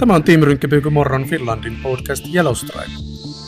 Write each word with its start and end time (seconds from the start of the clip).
Tämä 0.00 0.14
on 0.14 0.24
Team 0.24 0.40
Rynkkäpyyky 0.40 0.90
Morron 0.90 1.28
Finlandin 1.28 1.76
podcast 1.82 2.24
Yellowstripe. 2.34 2.90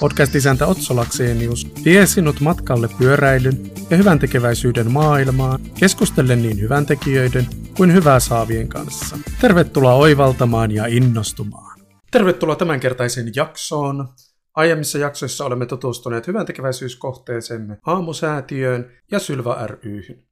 Podcast-isäntä 0.00 0.66
Otso 0.66 0.96
Laksenius 0.96 1.72
vie 1.84 2.06
sinut 2.06 2.40
matkalle 2.40 2.88
pyöräilyn 2.98 3.70
ja 3.90 3.96
hyvän 3.96 4.18
tekeväisyyden 4.18 4.90
maailmaan, 4.90 5.60
keskustellen 5.80 6.42
niin 6.42 6.60
hyvän 6.60 6.86
tekijöiden 6.86 7.46
kuin 7.76 7.92
hyvää 7.92 8.20
saavien 8.20 8.68
kanssa. 8.68 9.18
Tervetuloa 9.40 9.94
oivaltamaan 9.94 10.70
ja 10.70 10.86
innostumaan. 10.86 11.80
Tervetuloa 12.10 12.56
tämänkertaiseen 12.56 13.32
jaksoon. 13.36 14.08
Aiemmissa 14.54 14.98
jaksoissa 14.98 15.44
olemme 15.44 15.66
tutustuneet 15.66 16.26
hyvän 16.26 16.46
tekeväisyyskohteeseemme 16.46 17.76
Aamusäätiöön 17.86 18.90
ja 19.10 19.18
Sylva 19.18 19.66
ryhyn. 19.66 20.22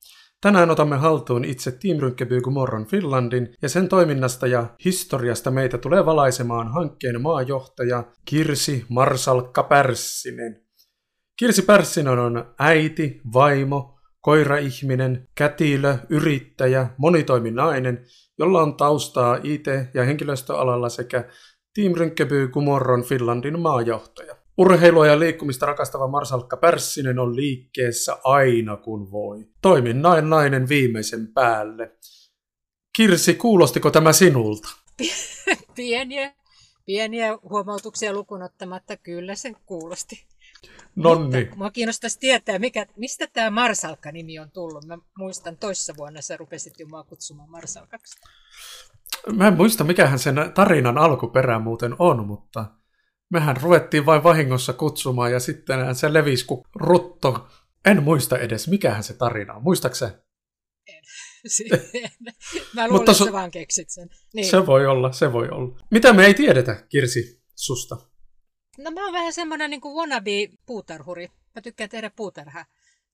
Tänään 0.40 0.70
otamme 0.70 0.96
haltuun 0.96 1.44
itse 1.44 1.72
Team 1.72 1.98
Morron 2.52 2.86
Finlandin 2.86 3.54
ja 3.62 3.68
sen 3.68 3.88
toiminnasta 3.88 4.46
ja 4.46 4.66
historiasta 4.84 5.50
meitä 5.50 5.78
tulee 5.78 6.06
valaisemaan 6.06 6.72
hankkeen 6.72 7.22
maajohtaja 7.22 8.04
Kirsi 8.24 8.84
Marsalkka 8.88 9.62
Pärssinen. 9.62 10.62
Kirsi 11.36 11.62
Pärssinen 11.62 12.18
on 12.18 12.54
äiti, 12.58 13.20
vaimo, 13.32 13.98
koiraihminen, 14.20 15.28
kätilö, 15.34 15.98
yrittäjä, 16.08 16.90
monitoiminainen, 16.98 18.04
jolla 18.38 18.62
on 18.62 18.76
taustaa 18.76 19.38
IT- 19.42 19.94
ja 19.94 20.04
henkilöstöalalla 20.04 20.88
sekä 20.88 21.24
Team 21.74 21.92
Morron 22.64 23.04
Finlandin 23.04 23.60
maajohtaja. 23.60 24.39
Urheilua 24.60 25.06
ja 25.06 25.18
liikkumista 25.18 25.66
rakastava 25.66 26.08
Marsalkka 26.08 26.56
Pärssinen 26.56 27.18
on 27.18 27.36
liikkeessä 27.36 28.16
aina 28.24 28.76
kun 28.76 29.10
voi. 29.10 29.48
Toimin 29.62 30.02
näin 30.02 30.30
nainen 30.30 30.68
viimeisen 30.68 31.32
päälle. 31.32 31.92
Kirsi, 32.96 33.34
kuulostiko 33.34 33.90
tämä 33.90 34.12
sinulta? 34.12 34.68
Pieniä, 35.76 36.34
pieniä 36.86 37.38
huomautuksia 37.50 38.12
lukunottamatta 38.12 38.96
kyllä 38.96 39.34
se 39.34 39.52
kuulosti. 39.66 40.26
Nonni. 40.96 41.40
Mutta 41.40 41.56
mua 41.56 41.70
kiinnostaisi 41.70 42.18
tietää, 42.18 42.58
mikä, 42.58 42.86
mistä 42.96 43.26
tämä 43.32 43.50
Marsalkka-nimi 43.50 44.38
on 44.38 44.50
tullut. 44.50 44.84
Mä 44.84 44.98
muistan 45.18 45.56
toissa 45.56 45.94
vuonna 45.96 46.20
sä 46.20 46.36
rupesit 46.36 46.74
jo 46.78 46.86
mua 46.86 47.04
kutsumaan 47.04 47.50
Marsalkaksi. 47.50 48.20
Mä 49.32 49.48
en 49.48 49.56
muista, 49.56 49.84
mikähän 49.84 50.18
sen 50.18 50.34
tarinan 50.54 50.98
alkuperä 50.98 51.58
muuten 51.58 51.96
on, 51.98 52.26
mutta 52.26 52.79
mehän 53.30 53.56
ruvettiin 53.56 54.06
vain 54.06 54.22
vahingossa 54.22 54.72
kutsumaan 54.72 55.32
ja 55.32 55.40
sitten 55.40 55.94
se 55.94 56.12
levisi 56.12 56.46
kuin 56.46 56.62
rutto. 56.74 57.48
En 57.84 58.02
muista 58.02 58.38
edes, 58.38 58.68
mikähän 58.68 59.02
se 59.02 59.14
tarina 59.14 59.54
on. 59.54 59.62
Muistaaksä? 59.62 60.22
En. 60.86 61.02
Mä 62.74 62.82
luulen, 62.82 62.92
Mutta 62.92 63.12
että 63.12 63.24
sä 63.24 63.32
vaan 63.32 63.50
keksit 63.50 63.90
sen. 63.90 64.08
Niin. 64.34 64.50
Se 64.50 64.66
voi 64.66 64.86
olla, 64.86 65.12
se 65.12 65.32
voi 65.32 65.48
olla. 65.48 65.78
Mitä 65.90 66.12
me 66.12 66.26
ei 66.26 66.34
tiedetä, 66.34 66.86
Kirsi, 66.88 67.42
susta? 67.54 67.96
No 68.78 68.90
mä 68.90 69.04
oon 69.04 69.12
vähän 69.12 69.32
semmoinen 69.32 69.70
niin 69.70 69.80
kuin 69.80 69.94
wannabe 69.94 70.48
puutarhuri. 70.66 71.28
Mä 71.54 71.62
tykkään 71.62 71.90
tehdä 71.90 72.10
puutarhaa 72.16 72.64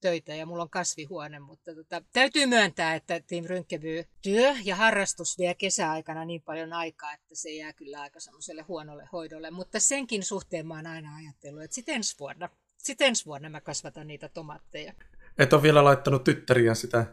töitä 0.01 0.35
ja 0.35 0.47
mulla 0.47 0.63
on 0.63 0.71
kasvihuone, 0.71 1.39
mutta 1.39 1.75
tota, 1.75 2.03
täytyy 2.13 2.47
myöntää, 2.47 2.95
että 2.95 3.21
Team 3.21 3.45
Rynkeby 3.45 4.05
työ 4.23 4.55
ja 4.65 4.77
harrastus 4.77 5.39
vie 5.39 5.55
kesäaikana 5.55 6.25
niin 6.25 6.43
paljon 6.43 6.73
aikaa, 6.73 7.13
että 7.13 7.35
se 7.35 7.51
jää 7.51 7.73
kyllä 7.73 8.01
aika 8.01 8.21
semmoiselle 8.21 8.63
huonolle 8.63 9.09
hoidolle, 9.13 9.51
mutta 9.51 9.81
senkin 9.81 10.23
suhteen 10.23 10.67
mä 10.67 10.75
oon 10.75 10.87
aina 10.87 11.17
ajatellut, 11.17 11.63
että 11.63 11.75
sitten 11.75 11.95
ensi 11.95 12.19
vuonna, 12.19 12.49
sit 12.79 13.01
ensi 13.01 13.27
vuonna 13.27 13.49
mä 13.49 13.61
kasvatan 13.61 14.07
niitä 14.07 14.29
tomaatteja. 14.29 14.93
Et 15.39 15.53
ole 15.53 15.63
vielä 15.63 15.85
laittanut 15.85 16.25
tyttäriä 16.25 16.75
sitä 16.75 17.07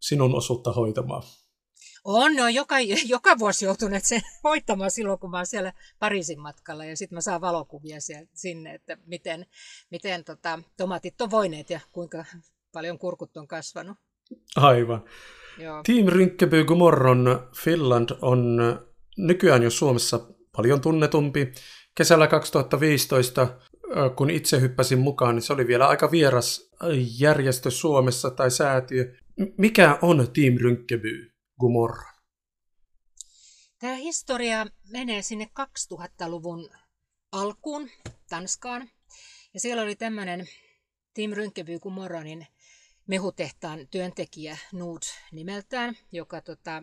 sinun 0.00 0.34
osuutta 0.34 0.72
hoitamaan. 0.72 1.22
On, 2.04 2.36
no 2.36 2.48
joka, 2.48 2.80
joka 3.16 3.38
vuosi 3.38 3.64
joutuneet 3.64 4.04
sen 4.04 4.20
hoitamaan 4.44 4.90
silloin, 4.90 5.18
kun 5.18 5.30
mä 5.30 5.36
oon 5.36 5.46
siellä 5.46 5.72
Pariisin 5.98 6.40
matkalla 6.40 6.84
ja 6.84 6.96
sitten 6.96 7.16
mä 7.16 7.20
saan 7.20 7.40
valokuvia 7.40 8.00
siellä, 8.00 8.26
sinne, 8.34 8.74
että 8.74 8.96
miten, 9.06 9.46
miten 9.90 10.24
tota, 10.24 10.58
tomatit 10.76 11.20
on 11.20 11.30
voineet 11.30 11.70
ja 11.70 11.80
kuinka 11.92 12.24
paljon 12.72 12.98
kurkut 12.98 13.36
on 13.36 13.48
kasvanut. 13.48 13.96
Aivan. 14.56 15.04
Joo. 15.58 15.82
Team 15.86 16.06
Rinkkeby 16.06 16.64
Gomorron 16.64 17.48
Finland 17.56 18.08
on 18.22 18.58
nykyään 19.16 19.62
jo 19.62 19.70
Suomessa 19.70 20.20
paljon 20.56 20.80
tunnetumpi. 20.80 21.52
Kesällä 21.94 22.26
2015, 22.26 23.58
kun 24.16 24.30
itse 24.30 24.60
hyppäsin 24.60 24.98
mukaan, 24.98 25.34
niin 25.34 25.42
se 25.42 25.52
oli 25.52 25.66
vielä 25.66 25.88
aika 25.88 26.10
vieras 26.10 26.70
järjestö 27.18 27.70
Suomessa 27.70 28.30
tai 28.30 28.50
säätiö. 28.50 29.14
Mikä 29.58 29.98
on 30.02 30.28
Team 30.32 30.54
Rinkkeby? 30.64 31.33
Gomorra? 31.60 32.12
Tämä 33.78 33.94
historia 33.94 34.66
menee 34.90 35.22
sinne 35.22 35.50
2000-luvun 35.94 36.70
alkuun 37.32 37.90
Tanskaan. 38.28 38.90
Ja 39.54 39.60
siellä 39.60 39.82
oli 39.82 39.96
tämmöinen 39.96 40.48
Tim 41.14 41.30
Rynkeby 41.32 41.78
Gomorranin 41.78 42.46
mehutehtaan 43.06 43.88
työntekijä 43.90 44.58
Nud 44.72 45.02
nimeltään, 45.32 45.96
joka 46.12 46.40
tota, 46.40 46.82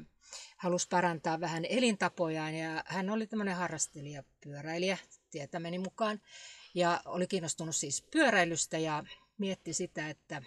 halusi 0.58 0.88
parantaa 0.88 1.40
vähän 1.40 1.66
elintapojaan 1.66 2.56
ja 2.56 2.84
hän 2.86 3.10
oli 3.10 3.28
tämmöinen 3.28 3.56
harrastelija, 3.56 4.24
pyöräilijä 4.44 4.98
tietämäni 5.32 5.80
mukaan 5.80 6.22
ja 6.74 7.02
oli 7.06 7.28
kiinnostunut 7.28 7.76
siis 7.76 8.02
pyöräilystä 8.02 8.78
ja 8.78 9.04
mietti 9.38 9.74
sitä, 9.74 10.10
että 10.10 10.42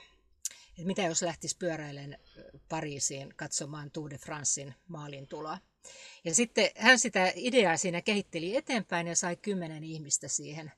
että 0.78 0.86
mitä 0.86 1.02
jos 1.02 1.22
lähtisi 1.22 1.56
pyöräilen 1.58 2.18
Pariisiin 2.68 3.34
katsomaan 3.36 3.90
Tour 3.90 4.10
de 4.10 4.18
Francein 4.18 4.74
maalintuloa. 4.88 5.58
Ja 6.24 6.34
sitten 6.34 6.70
hän 6.76 6.98
sitä 6.98 7.32
ideaa 7.34 7.76
siinä 7.76 8.02
kehitteli 8.02 8.56
eteenpäin 8.56 9.06
ja 9.06 9.16
sai 9.16 9.36
kymmenen 9.36 9.84
ihmistä 9.84 10.28
siihen 10.28 10.72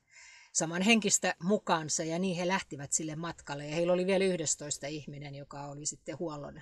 saman 0.53 0.81
henkistä 0.81 1.35
mukaansa 1.43 2.03
ja 2.03 2.19
niin 2.19 2.37
he 2.37 2.47
lähtivät 2.47 2.93
sille 2.93 3.15
matkalle. 3.15 3.67
Ja 3.67 3.75
heillä 3.75 3.93
oli 3.93 4.05
vielä 4.05 4.25
11 4.25 4.87
ihminen, 4.87 5.35
joka 5.35 5.67
oli 5.67 5.85
sitten 5.85 6.19
huollon 6.19 6.61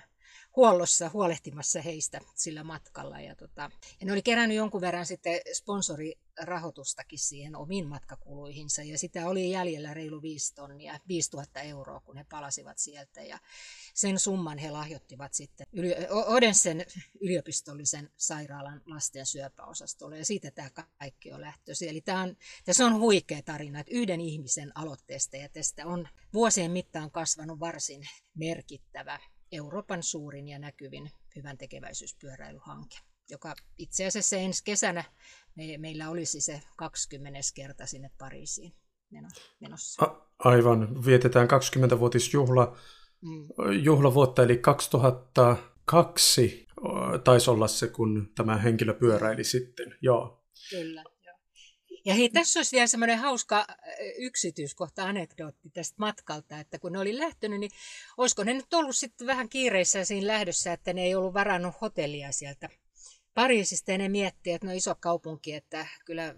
huollossa 0.56 1.10
huolehtimassa 1.12 1.82
heistä 1.82 2.20
sillä 2.34 2.64
matkalla. 2.64 3.20
Ja, 3.20 3.36
tota, 3.36 3.70
ja 4.00 4.06
ne 4.06 4.12
oli 4.12 4.22
kerännyt 4.22 4.56
jonkun 4.56 4.80
verran 4.80 5.06
sitten 5.06 5.40
sponsorirahoitustakin 5.52 7.18
siihen 7.18 7.56
omiin 7.56 7.86
matkakuluihinsa 7.86 8.82
ja 8.82 8.98
sitä 8.98 9.28
oli 9.28 9.50
jäljellä 9.50 9.94
reilu 9.94 10.22
5 10.22 10.54
tonnia, 10.54 11.00
5000 11.08 11.60
euroa, 11.60 12.00
kun 12.00 12.16
he 12.16 12.24
palasivat 12.30 12.78
sieltä. 12.78 13.22
Ja 13.22 13.38
sen 13.94 14.18
summan 14.18 14.58
he 14.58 14.70
lahjoittivat 14.70 15.34
sitten 15.34 15.66
Odensen 16.10 16.86
yliopistollisen 17.20 18.10
sairaalan 18.16 18.82
lasten 18.86 19.26
syöpäosastolle 19.26 20.18
ja 20.18 20.24
siitä 20.24 20.50
tämä 20.50 20.70
kaikki 20.98 21.32
on 21.32 21.40
lähtöisin. 21.40 21.88
Eli 21.88 22.00
tämä 22.00 22.22
on, 22.22 22.36
tässä 22.64 22.86
on 22.86 23.00
huikea 23.00 23.42
tarina, 23.42 23.80
että 23.80 23.94
yhden 23.94 24.20
ihmisen 24.20 24.72
aloitteesta 24.74 25.36
ja 25.36 25.48
tästä 25.48 25.86
on 25.86 26.08
vuosien 26.32 26.70
mittaan 26.70 27.10
kasvanut 27.10 27.60
varsin 27.60 28.02
merkittävä 28.34 29.18
Euroopan 29.56 30.02
suurin 30.02 30.48
ja 30.48 30.58
näkyvin 30.58 31.10
hyvän 31.36 31.58
tekeväisyyspyöräilyhanke, 31.58 32.96
joka 33.30 33.54
itse 33.78 34.06
asiassa 34.06 34.36
ensi 34.36 34.64
kesänä 34.64 35.04
me, 35.54 35.78
meillä 35.78 36.10
olisi 36.10 36.40
se 36.40 36.62
20 36.76 37.40
kerta 37.54 37.86
sinne 37.86 38.10
Pariisiin 38.18 38.72
menossa. 39.60 40.04
A- 40.04 40.26
aivan, 40.38 41.04
vietetään 41.04 41.48
20-vuotisjuhla 41.48 42.76
mm. 43.22 43.48
juhlavuotta, 43.82 44.42
eli 44.42 44.58
2002 44.58 46.66
taisi 47.24 47.50
olla 47.50 47.68
se, 47.68 47.88
kun 47.88 48.32
tämä 48.34 48.56
henkilö 48.56 48.94
pyöräili 48.94 49.44
sitten, 49.44 49.94
joo. 50.00 50.44
Kyllä. 50.70 51.04
Ja 52.06 52.14
hei, 52.14 52.28
tässä 52.28 52.58
olisi 52.58 52.76
vielä 52.76 52.86
semmoinen 52.86 53.18
hauska 53.18 53.66
yksityiskohta, 54.18 55.04
anekdootti 55.04 55.70
tästä 55.70 55.94
matkalta, 55.98 56.60
että 56.60 56.78
kun 56.78 56.92
ne 56.92 56.98
oli 56.98 57.18
lähtenyt, 57.18 57.60
niin 57.60 57.70
olisiko 58.16 58.44
ne 58.44 58.54
nyt 58.54 58.74
ollut 58.74 58.96
sitten 58.96 59.26
vähän 59.26 59.48
kiireissä 59.48 60.04
siinä 60.04 60.26
lähdössä, 60.26 60.72
että 60.72 60.92
ne 60.92 61.02
ei 61.02 61.14
ollut 61.14 61.34
varannut 61.34 61.80
hotellia 61.80 62.32
sieltä 62.32 62.68
Pariisista 63.34 63.92
ja 63.92 63.98
ne 63.98 64.08
miettii, 64.08 64.52
että 64.52 64.66
no 64.66 64.72
iso 64.72 64.94
kaupunki, 65.00 65.52
että 65.54 65.86
kyllä 66.04 66.34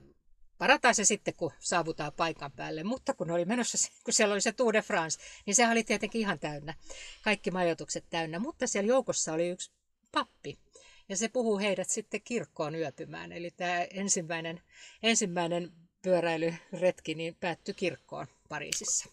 parataan 0.59 0.95
se 0.95 1.05
sitten, 1.05 1.35
kun 1.35 1.53
saavutaan 1.59 2.13
paikan 2.13 2.53
päälle. 2.53 2.85
Mutta 2.85 3.15
kun 3.15 3.31
oli 3.31 3.45
menossa, 3.45 3.91
kun 4.05 4.15
siellä 4.15 4.33
oli 4.33 4.41
se 4.41 4.53
Tour 4.53 4.73
de 4.73 4.83
France, 4.83 5.21
niin 5.47 5.55
se 5.55 5.69
oli 5.69 5.85
tietenkin 5.85 6.21
ihan 6.21 6.39
täynnä. 6.39 6.75
Kaikki 7.23 7.51
majoitukset 7.51 8.05
täynnä. 8.11 8.39
Mutta 8.39 8.67
siellä 8.67 8.89
joukossa 8.89 9.33
oli 9.33 9.49
yksi 9.49 9.71
pappi, 10.13 10.59
ja 11.09 11.17
se 11.17 11.29
puhuu 11.29 11.59
heidät 11.59 11.91
sitten 11.91 12.21
kirkkoon 12.25 12.75
yöpymään. 12.75 13.33
Eli 13.33 13.51
tämä 13.51 13.83
ensimmäinen, 13.83 14.61
ensimmäinen 15.03 15.73
pyöräilyretki 16.03 17.15
niin 17.15 17.37
päättyi 17.41 17.75
kirkkoon 17.75 18.27
Pariisissa. 18.49 19.11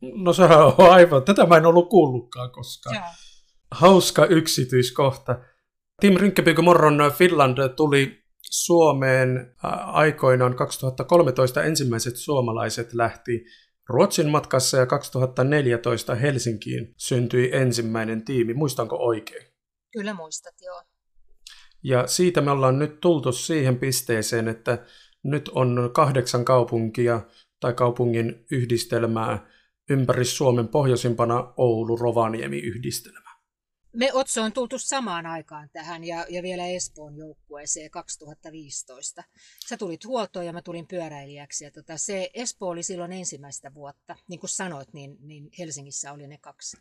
No 0.00 0.32
sehän 0.32 0.66
on 0.66 0.74
aivan, 0.78 1.24
tätä 1.24 1.46
mä 1.46 1.56
en 1.56 1.66
ollut 1.66 1.88
kuullutkaan 1.88 2.50
koskaan. 2.50 2.96
Ja. 2.96 3.02
Hauska 3.70 4.26
yksityiskohta. 4.26 5.40
Tim 6.00 6.14
Rynkkäpykö 6.14 6.62
Morron 6.62 7.12
Finland 7.18 7.58
tuli 7.76 8.24
Suomeen 8.42 9.54
aikoinaan 9.86 10.56
2013 10.56 11.62
ensimmäiset 11.62 12.16
suomalaiset 12.16 12.94
lähti 12.94 13.44
Ruotsin 13.88 14.28
matkassa 14.28 14.76
ja 14.76 14.86
2014 14.86 16.14
Helsinkiin 16.14 16.94
syntyi 16.96 17.50
ensimmäinen 17.52 18.24
tiimi. 18.24 18.54
Muistanko 18.54 18.96
oikein? 18.96 19.46
Kyllä 19.92 20.14
muistat, 20.14 20.54
joo. 20.60 20.82
Ja 21.84 22.06
siitä 22.06 22.40
me 22.40 22.50
ollaan 22.50 22.78
nyt 22.78 23.00
tultu 23.00 23.32
siihen 23.32 23.78
pisteeseen, 23.78 24.48
että 24.48 24.86
nyt 25.22 25.48
on 25.48 25.90
kahdeksan 25.94 26.44
kaupunkia 26.44 27.20
tai 27.60 27.72
kaupungin 27.72 28.46
yhdistelmää 28.50 29.46
ympäri 29.90 30.24
Suomen 30.24 30.68
pohjoisimpana 30.68 31.54
Oulu-Rovaniemi-yhdistelmä. 31.56 33.24
Me 33.92 34.12
Otso 34.12 34.42
on 34.42 34.52
tultu 34.52 34.78
samaan 34.78 35.26
aikaan 35.26 35.70
tähän 35.72 36.04
ja, 36.04 36.26
ja 36.28 36.42
vielä 36.42 36.66
Espoon 36.66 37.16
joukkueeseen 37.16 37.90
2015. 37.90 39.24
Sä 39.68 39.76
tulit 39.76 40.04
huoltoon 40.04 40.46
ja 40.46 40.52
mä 40.52 40.62
tulin 40.62 40.86
pyöräilijäksi. 40.86 41.64
Ja 41.64 41.70
tota, 41.70 41.98
se 41.98 42.30
Espoo 42.34 42.68
oli 42.68 42.82
silloin 42.82 43.12
ensimmäistä 43.12 43.74
vuotta. 43.74 44.16
Niin 44.28 44.40
kuin 44.40 44.50
sanoit, 44.50 44.92
niin, 44.92 45.16
niin 45.20 45.50
Helsingissä 45.58 46.12
oli 46.12 46.26
ne 46.26 46.38
kaksi 46.38 46.76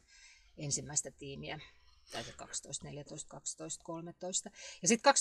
ensimmäistä 0.58 1.12
tiimiä. 1.12 1.60
Tai 2.13 2.24
12, 2.36 2.88
14, 2.88 3.30
12, 3.30 3.83
13. 3.83 4.50
Ja 4.81 4.88
sitten 4.88 5.13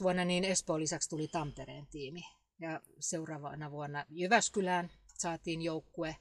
12-15 0.00 0.02
vuonna 0.02 0.24
niin 0.24 0.44
Espoon 0.44 0.80
lisäksi 0.80 1.08
tuli 1.08 1.28
Tampereen 1.28 1.86
tiimi. 1.86 2.22
Ja 2.60 2.80
seuraavana 3.00 3.70
vuonna 3.70 4.04
Jyväskylään 4.10 4.90
saatiin 5.18 5.62
joukkue. 5.62 6.16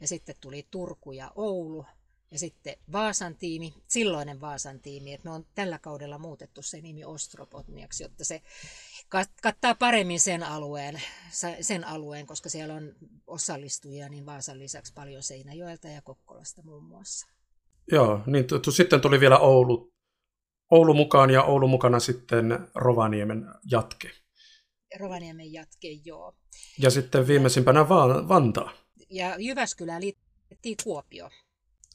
Ja 0.00 0.08
sitten 0.08 0.34
tuli 0.40 0.66
Turku 0.70 1.12
ja 1.12 1.32
Oulu 1.34 1.84
ja 2.30 2.38
sitten 2.38 2.76
Vaasan 2.92 3.36
tiimi, 3.36 3.74
silloinen 3.88 4.40
Vaasan 4.40 4.80
tiimi, 4.80 5.12
että 5.12 5.28
me 5.28 5.34
on 5.34 5.46
tällä 5.54 5.78
kaudella 5.78 6.18
muutettu 6.18 6.62
se 6.62 6.80
nimi 6.80 7.04
Ostropotniaksi, 7.04 8.02
jotta 8.02 8.24
se 8.24 8.42
kattaa 9.42 9.74
paremmin 9.74 10.20
sen 10.20 10.42
alueen, 10.42 11.02
sen 11.60 11.84
alueen, 11.84 12.26
koska 12.26 12.48
siellä 12.48 12.74
on 12.74 12.94
osallistujia 13.26 14.08
niin 14.08 14.26
Vaasan 14.26 14.58
lisäksi 14.58 14.92
paljon 14.92 15.22
Seinäjoelta 15.22 15.88
ja 15.88 16.02
Kokkolasta 16.02 16.62
muun 16.62 16.84
muassa. 16.84 17.26
Joo, 17.92 18.20
niin 18.26 18.44
t- 18.44 18.62
t- 18.62 18.74
sitten 18.74 19.00
tuli 19.00 19.20
vielä 19.20 19.38
Oulu, 19.38 19.92
Oulu 20.70 20.94
mukaan 20.94 21.30
ja 21.30 21.42
Oulu 21.42 21.68
mukana 21.68 22.00
sitten 22.00 22.68
Rovaniemen 22.74 23.46
jatke. 23.70 24.10
Rovaniemen 25.00 25.52
jatke, 25.52 25.88
joo. 26.04 26.34
Ja 26.78 26.90
sitten 26.90 27.26
viimeisimpänä 27.26 27.88
Va- 27.88 28.28
Vantaa. 28.28 28.72
Ja 29.10 29.34
Jyväskylään 29.38 30.02
liitettiin 30.02 30.76
Kuopio 30.84 31.30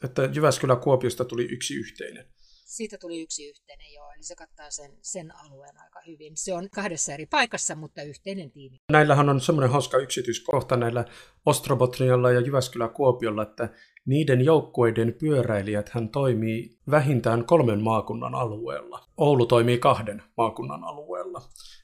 että 0.04 0.30
Jyväskylä-Kuopiosta 0.34 1.26
tuli 1.26 1.44
yksi 1.44 1.76
yhteinen. 1.76 2.26
Siitä 2.66 2.98
tuli 2.98 3.22
yksi 3.22 3.50
yhteinen, 3.50 3.94
joo, 3.94 4.12
eli 4.12 4.24
se 4.24 4.36
kattaa 4.36 4.72
sen, 4.72 4.92
sen 5.02 5.36
alueen 5.36 5.82
aika 5.82 6.02
hyvin. 6.08 6.38
Se 6.38 6.54
on 6.54 6.70
kahdessa 6.70 7.14
eri 7.14 7.26
paikassa, 7.26 7.76
mutta 7.76 8.02
yhteinen 8.02 8.52
tiimi. 8.52 8.78
Näillähän 8.92 9.30
on 9.30 9.42
semmoinen 9.42 9.72
hauska 9.72 9.98
yksityiskohta 9.98 10.78
näillä 10.78 11.06
Ostrobotnialla 11.46 12.32
ja 12.32 12.40
Jyväskylä-Kuopiolla, 12.40 13.44
että 13.44 13.70
niiden 14.06 14.42
joukkueiden 14.42 15.14
pyöräilijät 15.20 15.90
hän 15.90 16.10
toimii 16.10 16.78
vähintään 16.92 17.46
kolmen 17.46 17.82
maakunnan 17.82 18.36
alueella. 18.36 19.06
Oulu 19.18 19.46
toimii 19.46 19.78
kahden 19.78 20.24
maakunnan 20.38 20.84
alueella. 20.84 21.42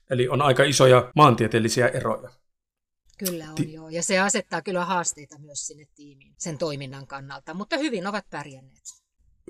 Eli 0.09 0.27
on 0.27 0.41
aika 0.41 0.63
isoja 0.63 1.11
maantieteellisiä 1.15 1.87
eroja. 1.87 2.29
Kyllä 3.17 3.45
on 3.49 3.55
Ti- 3.55 3.73
joo, 3.73 3.89
ja 3.89 4.03
se 4.03 4.19
asettaa 4.19 4.61
kyllä 4.61 4.85
haasteita 4.85 5.39
myös 5.39 5.67
sinne 5.67 5.85
tiimiin 5.95 6.35
sen 6.37 6.57
toiminnan 6.57 7.07
kannalta, 7.07 7.53
mutta 7.53 7.77
hyvin 7.77 8.07
ovat 8.07 8.25
pärjänneet. 8.29 8.83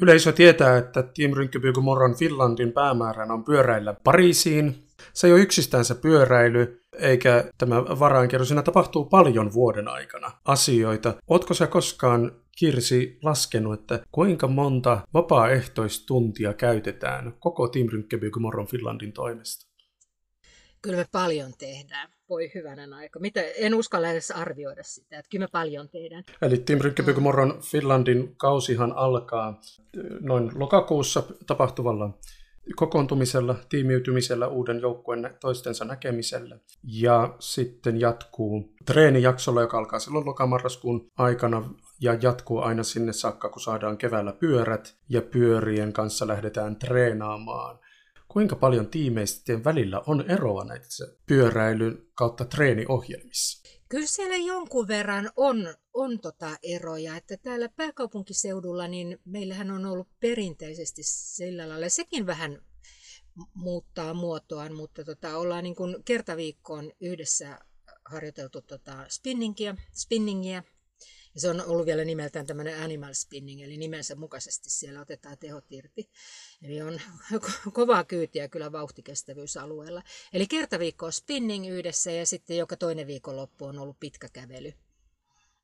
Yleisö 0.01 0.31
tietää, 0.31 0.77
että 0.77 1.04
Team 1.04 1.33
Rynkkypyyky 1.33 1.80
Morron 1.80 2.16
Finlandin 2.16 2.71
päämääränä 2.71 3.33
on 3.33 3.44
pyöräillä 3.44 3.95
Pariisiin. 4.04 4.88
Se 5.13 5.27
ei 5.27 5.33
ole 5.33 5.42
yksistään 5.42 5.86
se 5.86 5.95
pyöräily, 5.95 6.81
eikä 7.00 7.44
tämä 7.57 7.86
varainkerro. 7.86 8.45
Siinä 8.45 8.62
tapahtuu 8.62 9.06
paljon 9.06 9.54
vuoden 9.54 9.88
aikana 9.88 10.31
asioita. 10.45 11.13
Ootko 11.27 11.54
sä 11.54 11.68
koskaan, 11.68 12.31
Kirsi, 12.59 13.17
laskenut, 13.23 13.79
että 13.79 14.00
kuinka 14.11 14.47
monta 14.47 15.01
vapaaehtoistuntia 15.13 16.53
käytetään 16.53 17.33
koko 17.39 17.67
Team 17.67 17.88
Rynkkypyyky 17.88 18.39
Morron 18.39 18.67
Finlandin 18.67 19.13
toimesta? 19.13 19.67
Kyllä 20.81 20.97
me 20.97 21.06
paljon 21.11 21.51
tehdään. 21.57 22.09
Voi 22.29 22.51
hyvänen 22.56 22.94
aika. 22.94 23.19
Mitä, 23.19 23.41
en 23.41 23.75
uskalla 23.75 24.09
edes 24.09 24.31
arvioida 24.31 24.83
sitä, 24.83 25.19
että 25.19 25.29
kyllä 25.29 25.44
me 25.44 25.50
paljon 25.51 25.89
tehdään. 25.89 26.23
Eli 26.41 26.57
Team 26.57 26.79
Rynkkäpykö 26.81 27.19
Morron 27.19 27.59
Finlandin 27.61 28.35
kausihan 28.38 28.94
alkaa 28.95 29.61
noin 30.19 30.51
lokakuussa 30.56 31.23
tapahtuvalla 31.47 32.17
kokoontumisella, 32.75 33.56
tiimiytymisellä, 33.69 34.47
uuden 34.47 34.79
joukkueen 34.79 35.35
toistensa 35.41 35.85
näkemisellä. 35.85 36.57
Ja 36.83 37.35
sitten 37.39 38.00
jatkuu 38.00 38.73
treenijaksolla, 38.85 39.61
joka 39.61 39.77
alkaa 39.77 40.00
silloin 40.00 40.25
lokamarraskuun 40.25 41.07
aikana 41.17 41.69
ja 42.01 42.17
jatkuu 42.21 42.59
aina 42.59 42.83
sinne 42.83 43.13
saakka, 43.13 43.49
kun 43.49 43.61
saadaan 43.61 43.97
keväällä 43.97 44.33
pyörät 44.33 44.97
ja 45.09 45.21
pyörien 45.21 45.93
kanssa 45.93 46.27
lähdetään 46.27 46.75
treenaamaan 46.75 47.79
kuinka 48.29 48.55
paljon 48.55 48.87
tiimeisten 48.87 49.63
välillä 49.63 50.01
on 50.07 50.31
eroa 50.31 50.63
näissä 50.63 51.07
pyöräilyn 51.25 52.07
kautta 52.13 52.45
treeniohjelmissa? 52.45 53.69
Kyllä 53.89 54.07
siellä 54.07 54.35
jonkun 54.35 54.87
verran 54.87 55.29
on, 55.35 55.75
on 55.93 56.19
tota 56.19 56.57
eroja, 56.63 57.17
että 57.17 57.37
täällä 57.37 57.69
pääkaupunkiseudulla 57.69 58.87
niin 58.87 59.19
meillähän 59.25 59.71
on 59.71 59.85
ollut 59.85 60.07
perinteisesti 60.19 61.01
sillä 61.03 61.69
lailla, 61.69 61.89
sekin 61.89 62.25
vähän 62.25 62.61
muuttaa 63.53 64.13
muotoaan, 64.13 64.75
mutta 64.75 65.03
tota, 65.03 65.37
ollaan 65.37 65.63
niin 65.63 65.75
kertaviikkoon 66.05 66.91
yhdessä 67.01 67.59
harjoiteltu 68.05 68.61
tota 68.61 69.05
spinningia, 69.09 69.75
spinningia 69.93 70.63
ja 71.35 71.41
se 71.41 71.49
on 71.49 71.65
ollut 71.65 71.85
vielä 71.85 72.05
nimeltään 72.05 72.45
tämmöinen 72.45 72.81
animal 72.83 73.13
spinning, 73.13 73.61
eli 73.61 73.77
nimensä 73.77 74.15
mukaisesti 74.15 74.69
siellä 74.69 75.01
otetaan 75.01 75.37
tehot 75.37 75.65
irti. 75.69 76.09
Eli 76.61 76.81
on 76.81 77.01
kovaa 77.73 78.03
kyytiä 78.03 78.47
kyllä 78.47 78.71
vauhtikestävyysalueella. 78.71 80.03
Eli 80.33 80.47
kertaviikko 80.47 81.11
spinning 81.11 81.67
yhdessä 81.67 82.11
ja 82.11 82.25
sitten 82.25 82.57
joka 82.57 82.77
toinen 82.77 83.07
viikonloppu 83.07 83.65
on 83.65 83.79
ollut 83.79 83.99
pitkä 83.99 84.29
kävely. 84.29 84.73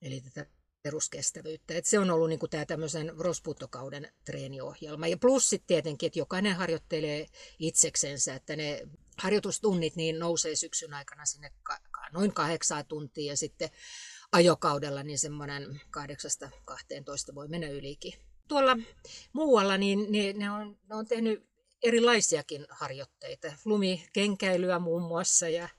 Eli 0.02 0.22
tätä 0.22 0.46
peruskestävyyttä. 0.84 1.74
Et 1.74 1.86
se 1.86 2.00
on 2.00 2.12
ollut 2.12 2.30
niinku 2.30 2.48
tämä 2.48 2.66
tämmöisen 2.66 3.14
rospuuttokauden 3.18 4.12
treeniohjelma. 4.26 5.08
Ja 5.08 5.18
plus 5.18 5.50
sitten 5.50 5.68
tietenkin, 5.68 6.08
että 6.08 6.20
jokainen 6.20 6.56
harjoittelee 6.56 7.26
itseksensä, 7.60 8.36
että 8.36 8.56
ne 8.56 8.88
harjoitustunnit 9.18 9.96
niin 9.96 10.20
nousee 10.20 10.56
syksyn 10.56 10.94
aikana 10.94 11.26
sinne 11.26 11.52
ka- 11.64 11.80
noin 12.14 12.34
kahdeksaa 12.34 12.84
tuntia 12.84 13.32
ja 13.32 13.38
sitten 13.38 13.70
ajokaudella 14.36 15.04
niin 15.04 15.20
semmoinen 15.20 15.82
8-12 17.32 17.36
voi 17.36 17.48
mennä 17.48 17.68
ylikin. 17.68 18.14
Tuolla 18.48 18.78
muualla 19.34 19.78
niin, 19.78 20.12
niin 20.12 20.40
ne, 20.40 20.52
on, 20.52 20.78
ne 20.90 20.96
on 20.96 21.06
tehnyt 21.06 21.44
erilaisiakin 21.84 22.66
harjoitteita, 22.70 23.48
lumikenkäilyä 23.66 24.80
muun 24.80 25.02
muassa 25.02 25.50
ja, 25.50 25.70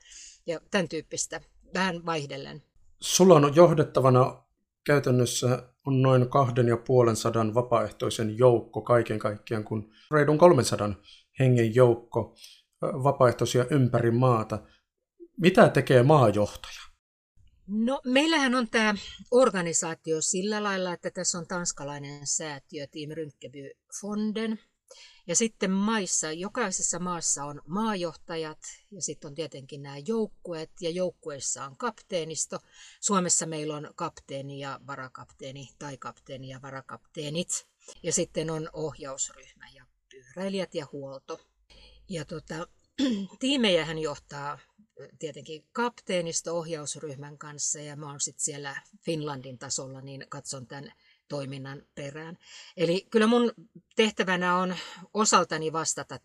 ja 0.47 0.61
tämän 0.71 0.89
tyyppistä, 0.89 1.41
vähän 1.75 2.07
vaihdellen. 2.07 2.63
Sulla 3.01 3.35
on 3.35 3.57
johdettavana 3.57 4.43
käytännössä 4.85 5.63
on 5.87 6.03
noin 6.03 6.29
kahden 6.29 6.69
ja 6.69 6.77
puolen 6.77 7.17
sadan 7.17 7.55
vapaaehtoisen 7.55 8.39
joukko 8.39 8.81
kaiken 8.81 9.19
kaikkiaan, 9.19 9.65
kun 9.65 9.91
reidun 10.11 10.39
300 10.39 10.95
hengen 11.39 11.75
joukko 11.75 12.35
vapaaehtoisia 12.83 13.65
ympäri 13.71 14.11
maata. 14.11 14.59
Mitä 15.41 15.69
tekee 15.69 16.03
maajohtaja? 16.03 16.86
No, 17.67 18.01
meillähän 18.05 18.55
on 18.55 18.71
tämä 18.71 18.95
organisaatio 19.31 20.21
sillä 20.21 20.63
lailla, 20.63 20.93
että 20.93 21.11
tässä 21.11 21.39
on 21.39 21.47
tanskalainen 21.47 22.27
säätiö 22.27 22.87
Team 22.87 23.11
Rynkeby 23.11 23.71
Fonden. 24.01 24.59
Ja 25.27 25.37
sitten 25.37 25.71
maissa, 25.71 26.33
jokaisessa 26.33 26.99
maassa 26.99 27.45
on 27.45 27.63
maajohtajat 27.67 28.59
ja 28.91 29.03
sitten 29.03 29.29
on 29.29 29.35
tietenkin 29.35 29.83
nämä 29.83 29.99
joukkueet 29.99 30.71
ja 30.81 30.91
joukkueissa 30.91 31.65
on 31.65 31.77
kapteenisto. 31.77 32.59
Suomessa 33.01 33.47
meillä 33.47 33.77
on 33.77 33.91
kapteeni 33.95 34.59
ja 34.59 34.81
varakapteeni 34.87 35.69
tai 35.79 35.97
kapteeni 35.97 36.49
ja 36.49 36.63
varakapteenit. 36.63 37.67
Ja 38.03 38.13
sitten 38.13 38.51
on 38.51 38.71
ohjausryhmä 38.73 39.69
ja 39.75 39.87
pyöräilijät 40.11 40.75
ja 40.75 40.87
huolto. 40.93 41.41
Ja 42.09 42.25
tota, 42.25 42.69
tiimejähän 43.41 43.99
johtaa 43.99 44.59
tietenkin 45.19 45.65
kapteenisto 45.73 46.59
ohjausryhmän 46.59 47.39
kanssa 47.39 47.81
ja 47.81 47.97
mä 47.97 48.11
oon 48.11 48.21
sitten 48.21 48.45
siellä 48.45 48.83
Finlandin 49.05 49.59
tasolla, 49.59 50.01
niin 50.01 50.27
katson 50.29 50.67
tämän 50.67 50.93
toiminnan 51.29 51.83
perään. 51.95 52.39
Eli 52.77 53.07
kyllä 53.11 53.27
mun 53.27 53.53
tehtävänä 53.97 54.57
on 54.57 54.77
osaltani 55.15 55.73
vastata 55.73 56.21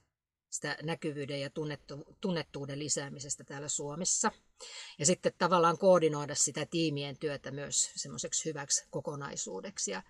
sitä 0.51 0.77
näkyvyyden 0.83 1.41
ja 1.41 1.49
tunnettu, 1.49 2.17
tunnettuuden 2.21 2.79
lisäämisestä 2.79 3.43
täällä 3.43 3.67
Suomessa. 3.67 4.31
Ja 4.99 5.05
sitten 5.05 5.33
tavallaan 5.37 5.77
koordinoida 5.77 6.35
sitä 6.35 6.65
tiimien 6.65 7.17
työtä 7.17 7.51
myös 7.51 7.91
semmoiseksi 7.95 8.45
hyväksi 8.45 8.85
kokonaisuudeksi. 8.89 9.91
Ja, 9.91 10.03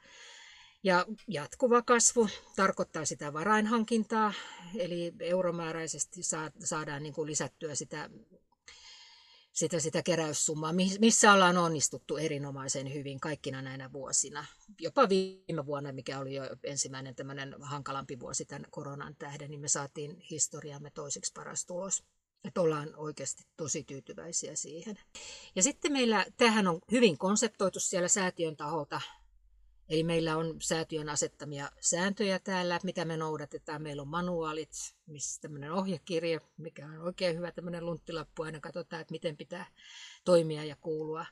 ja 0.83 1.05
jatkuva 1.27 1.81
kasvu 1.81 2.29
tarkoittaa 2.55 3.05
sitä 3.05 3.33
varainhankintaa, 3.33 4.33
eli 4.75 5.13
euromääräisesti 5.19 6.21
saadaan 6.63 7.03
niin 7.03 7.13
kuin 7.13 7.27
lisättyä 7.27 7.75
sitä 7.75 8.09
sitä, 9.51 9.79
sitä 9.79 10.03
keräyssummaa, 10.03 10.73
missä 10.99 11.33
ollaan 11.33 11.57
onnistuttu 11.57 12.17
erinomaisen 12.17 12.93
hyvin 12.93 13.19
kaikkina 13.19 13.61
näinä 13.61 13.93
vuosina. 13.93 14.45
Jopa 14.79 15.09
viime 15.09 15.65
vuonna, 15.65 15.91
mikä 15.91 16.19
oli 16.19 16.35
jo 16.35 16.43
ensimmäinen 16.63 17.15
tämmöinen 17.15 17.55
hankalampi 17.61 18.19
vuosi 18.19 18.45
tämän 18.45 18.65
koronan 18.71 19.15
tähden, 19.15 19.49
niin 19.49 19.61
me 19.61 19.67
saatiin 19.67 20.19
historiamme 20.31 20.91
toiseksi 20.91 21.31
paras 21.33 21.65
tulos. 21.65 22.03
Että 22.43 22.61
ollaan 22.61 22.95
oikeasti 22.95 23.43
tosi 23.57 23.83
tyytyväisiä 23.83 24.55
siihen. 24.55 24.99
Ja 25.55 25.63
sitten 25.63 25.91
meillä, 25.91 26.25
tähän 26.37 26.67
on 26.67 26.79
hyvin 26.91 27.17
konseptoitu 27.17 27.79
siellä 27.79 28.07
säätiön 28.07 28.55
taholta 28.55 29.01
Eli 29.91 30.03
meillä 30.03 30.37
on 30.37 30.61
säätiön 30.61 31.09
asettamia 31.09 31.71
sääntöjä 31.79 32.39
täällä, 32.39 32.79
mitä 32.83 33.05
me 33.05 33.17
noudatetaan. 33.17 33.81
Meillä 33.81 34.01
on 34.01 34.07
manuaalit, 34.07 34.71
missä 35.05 35.41
tämmöinen 35.41 35.71
ohjekirja, 35.71 36.39
mikä 36.57 36.85
on 36.85 36.97
oikein 36.97 37.37
hyvä 37.37 37.51
tämmöinen 37.51 37.85
lunttilappu. 37.85 38.43
Aina 38.43 38.59
katsotaan, 38.59 39.01
että 39.01 39.11
miten 39.11 39.37
pitää 39.37 39.65
toimia 40.25 40.63
ja 40.63 40.75
kuulua. 40.75 41.25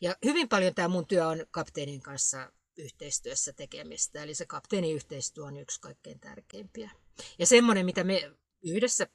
Ja 0.00 0.16
hyvin 0.24 0.48
paljon 0.48 0.74
tämä 0.74 0.88
mun 0.88 1.06
työ 1.06 1.28
on 1.28 1.46
kapteenin 1.50 2.02
kanssa 2.02 2.52
yhteistyössä 2.76 3.52
tekemistä. 3.52 4.22
Eli 4.22 4.34
se 4.34 4.46
kapteeniyhteistyö 4.46 5.44
on 5.44 5.56
yksi 5.56 5.80
kaikkein 5.80 6.20
tärkeimpiä. 6.20 6.90
Ja 7.38 7.46
semmoinen, 7.46 7.86
mitä 7.86 8.04
me 8.04 8.32
yhdessä 8.62 9.06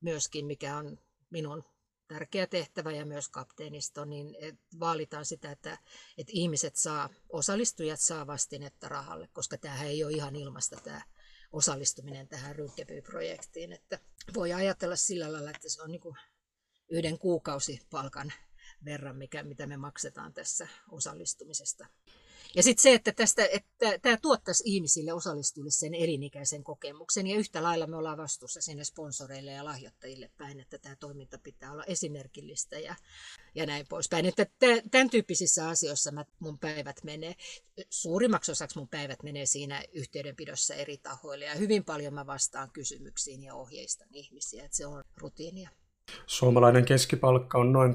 myöskin, 0.00 0.46
mikä 0.46 0.76
on 0.76 0.98
minun 1.30 1.64
tärkeä 2.12 2.46
tehtävä 2.46 2.92
ja 2.92 3.06
myös 3.06 3.28
kapteenisto, 3.28 4.04
niin 4.04 4.36
vaalitaan 4.80 5.24
sitä, 5.24 5.50
että, 5.50 5.78
että 6.18 6.32
ihmiset 6.34 6.76
saa, 6.76 7.08
osallistujat 7.28 8.00
saa 8.00 8.26
vastinetta 8.26 8.88
rahalle, 8.88 9.28
koska 9.32 9.58
tämähän 9.58 9.86
ei 9.86 10.04
ole 10.04 10.12
ihan 10.12 10.36
ilmasta 10.36 10.76
tämä 10.76 11.02
osallistuminen 11.52 12.28
tähän 12.28 12.56
Rynkeby-projektiin. 12.56 13.72
Että 13.72 13.98
voi 14.34 14.52
ajatella 14.52 14.96
sillä 14.96 15.32
lailla, 15.32 15.50
että 15.50 15.68
se 15.68 15.82
on 15.82 15.90
niin 15.90 16.16
yhden 16.88 17.18
kuukausipalkan 17.18 18.32
verran, 18.84 19.16
mikä, 19.16 19.42
mitä 19.42 19.66
me 19.66 19.76
maksetaan 19.76 20.34
tässä 20.34 20.68
osallistumisesta. 20.90 21.86
Ja 22.56 22.62
sitten 22.62 22.82
se, 22.82 22.94
että, 22.94 23.12
tästä, 23.12 23.46
että 23.52 23.98
tämä 24.02 24.16
tuottaisi 24.16 24.62
ihmisille 24.66 25.12
osallistujille 25.12 25.70
sen 25.70 25.94
elinikäisen 25.94 26.64
kokemuksen. 26.64 27.26
Ja 27.26 27.36
yhtä 27.36 27.62
lailla 27.62 27.86
me 27.86 27.96
ollaan 27.96 28.18
vastuussa 28.18 28.60
sinne 28.60 28.84
sponsoreille 28.84 29.50
ja 29.50 29.64
lahjoittajille 29.64 30.30
päin, 30.36 30.60
että 30.60 30.78
tämä 30.78 30.96
toiminta 30.96 31.38
pitää 31.38 31.72
olla 31.72 31.84
esimerkillistä 31.84 32.78
ja, 32.78 32.94
ja 33.54 33.66
näin 33.66 33.86
poispäin. 33.88 34.26
Että 34.26 34.46
tämän 34.90 35.10
tyyppisissä 35.10 35.68
asioissa 35.68 36.12
mä, 36.12 36.24
mun 36.38 36.58
päivät 36.58 37.04
menee. 37.04 37.34
Suurimmaksi 37.90 38.52
osaksi 38.52 38.78
mun 38.78 38.88
päivät 38.88 39.22
menee 39.22 39.46
siinä 39.46 39.84
yhteydenpidossa 39.92 40.74
eri 40.74 40.98
tahoille. 40.98 41.44
Ja 41.44 41.54
hyvin 41.54 41.84
paljon 41.84 42.14
mä 42.14 42.26
vastaan 42.26 42.70
kysymyksiin 42.70 43.42
ja 43.42 43.54
ohjeistan 43.54 44.08
ihmisiä. 44.12 44.64
Että 44.64 44.76
se 44.76 44.86
on 44.86 45.04
rutiinia. 45.16 45.70
Suomalainen 46.26 46.84
keskipalkka 46.84 47.58
on 47.58 47.72
noin 47.72 47.94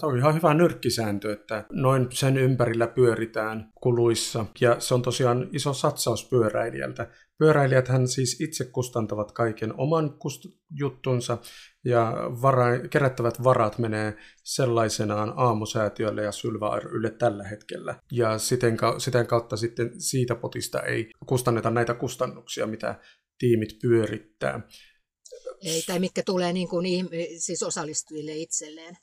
Se 0.00 0.06
on 0.06 0.18
ihan 0.18 0.34
hyvä 0.34 0.54
nyrkkisääntö, 0.54 1.32
että 1.32 1.64
noin 1.72 2.06
sen 2.10 2.36
ympärillä 2.36 2.86
pyöritään 2.86 3.70
kuluissa. 3.80 4.46
Ja 4.60 4.80
se 4.80 4.94
on 4.94 5.02
tosiaan 5.02 5.48
iso 5.52 5.72
satsaus 5.72 6.28
pyöräilijältä. 6.28 7.10
Pyöräilijät 7.38 7.88
hän 7.88 8.08
siis 8.08 8.40
itse 8.40 8.64
kustantavat 8.64 9.32
kaiken 9.32 9.74
oman 9.76 10.10
kust- 10.10 10.58
juttunsa 10.70 11.38
ja 11.84 12.12
vara- 12.42 12.88
kerättävät 12.90 13.44
varat 13.44 13.78
menee 13.78 14.16
sellaisenaan 14.44 15.32
aamusäätiölle 15.36 16.22
ja 16.22 16.32
Sylva 16.32 16.80
rylle 16.80 17.10
tällä 17.10 17.44
hetkellä. 17.44 17.94
Ja 18.12 18.38
siten, 18.38 18.76
ka- 18.76 18.98
siten 18.98 19.26
kautta 19.26 19.56
sitten 19.56 20.00
siitä 20.00 20.34
potista 20.34 20.80
ei 20.82 21.10
kustanneta 21.26 21.70
näitä 21.70 21.94
kustannuksia, 21.94 22.66
mitä 22.66 22.94
tiimit 23.38 23.78
pyörittää. 23.82 24.60
Ei, 25.62 25.82
tai 25.82 25.98
mitkä 25.98 26.22
tulee 26.22 26.52
niin 26.52 26.68
kuin, 26.68 26.86
siis 27.38 27.62
osallistujille 27.62 28.36
itselleen. 28.36 28.96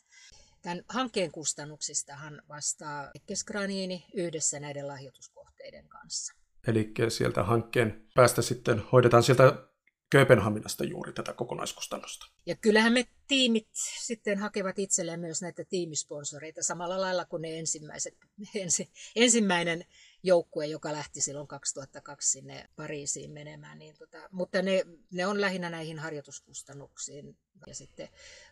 Tämän 0.62 0.84
hankkeen 0.90 1.32
kustannuksistahan 1.32 2.42
vastaa 2.50 3.12
Keskgraniini 3.26 4.06
yhdessä 4.14 4.60
näiden 4.60 4.88
lahjoituskohteiden 4.88 5.88
kanssa. 5.90 6.34
Eli 6.68 6.94
sieltä 7.10 7.44
hankkeen 7.44 8.08
päästä 8.16 8.42
sitten 8.42 8.80
hoidetaan 8.92 9.24
sieltä 9.24 9.68
Kööpenhaminasta 10.10 10.84
juuri 10.84 11.14
tätä 11.14 11.34
kokonaiskustannusta. 11.34 12.26
Ja 12.46 12.56
kyllähän 12.56 12.94
me 12.94 13.06
tiimit 13.28 13.68
sitten 14.06 14.38
hakevat 14.38 14.80
itselleen 14.80 15.20
myös 15.20 15.42
näitä 15.42 15.64
tiimisponsoreita 15.70 16.64
samalla 16.64 17.02
lailla 17.02 17.26
kuin 17.26 17.42
ne 17.42 17.60
ensimmäiset, 17.60 18.18
ensi, 18.56 18.90
ensimmäinen 19.16 19.86
joukkue, 20.26 20.66
joka 20.66 20.92
lähti 20.92 21.22
silloin 21.22 21.48
2002 21.48 22.32
sinne 22.32 22.70
Pariisiin 22.76 23.32
menemään. 23.32 23.80
Niin 23.80 23.96
tota, 24.00 24.18
mutta 24.32 24.62
ne, 24.62 24.86
ne 25.12 25.28
on 25.28 25.42
lähinnä 25.42 25.70
näihin 25.70 26.00
harjoituskustannuksiin 26.00 27.38
ja 27.68 27.76
sitten 27.76 28.10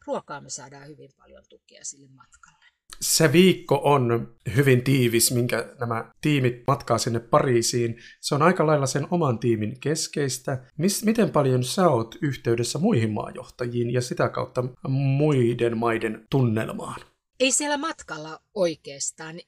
ruokaa 0.08 0.42
me 0.42 0.50
saadaan 0.50 0.88
hyvin 0.88 1.10
paljon 1.18 1.44
tukea 1.50 1.80
sille 1.84 2.10
matkalle. 2.10 2.65
Se 3.01 3.32
viikko 3.32 3.82
on 3.84 4.36
hyvin 4.56 4.84
tiivis, 4.84 5.32
minkä 5.32 5.75
nämä 5.80 6.12
tiimit 6.22 6.63
matkaa 6.68 6.98
sinne 6.98 7.20
Pariisiin. 7.20 7.98
Se 8.22 8.36
on 8.36 8.42
aika 8.42 8.68
lailla 8.68 8.86
sen 8.86 9.08
oman 9.12 9.39
tiimin 9.39 9.80
keskeistä. 9.80 10.65
Mis, 10.77 11.03
miten 11.03 11.30
paljon 11.30 11.63
sä 11.63 11.88
oot 11.88 12.15
yhteydessä 12.22 12.80
muihin 12.80 13.12
maajohtajiin 13.12 13.94
ja 13.94 14.01
sitä 14.01 14.30
kautta 14.30 14.63
muiden 14.89 15.77
maiden 15.77 16.27
tunnelmaan? 16.30 17.01
ei 17.44 17.51
siellä 17.51 17.77
matkalla 17.77 18.39
oikeastaan. 18.53 19.39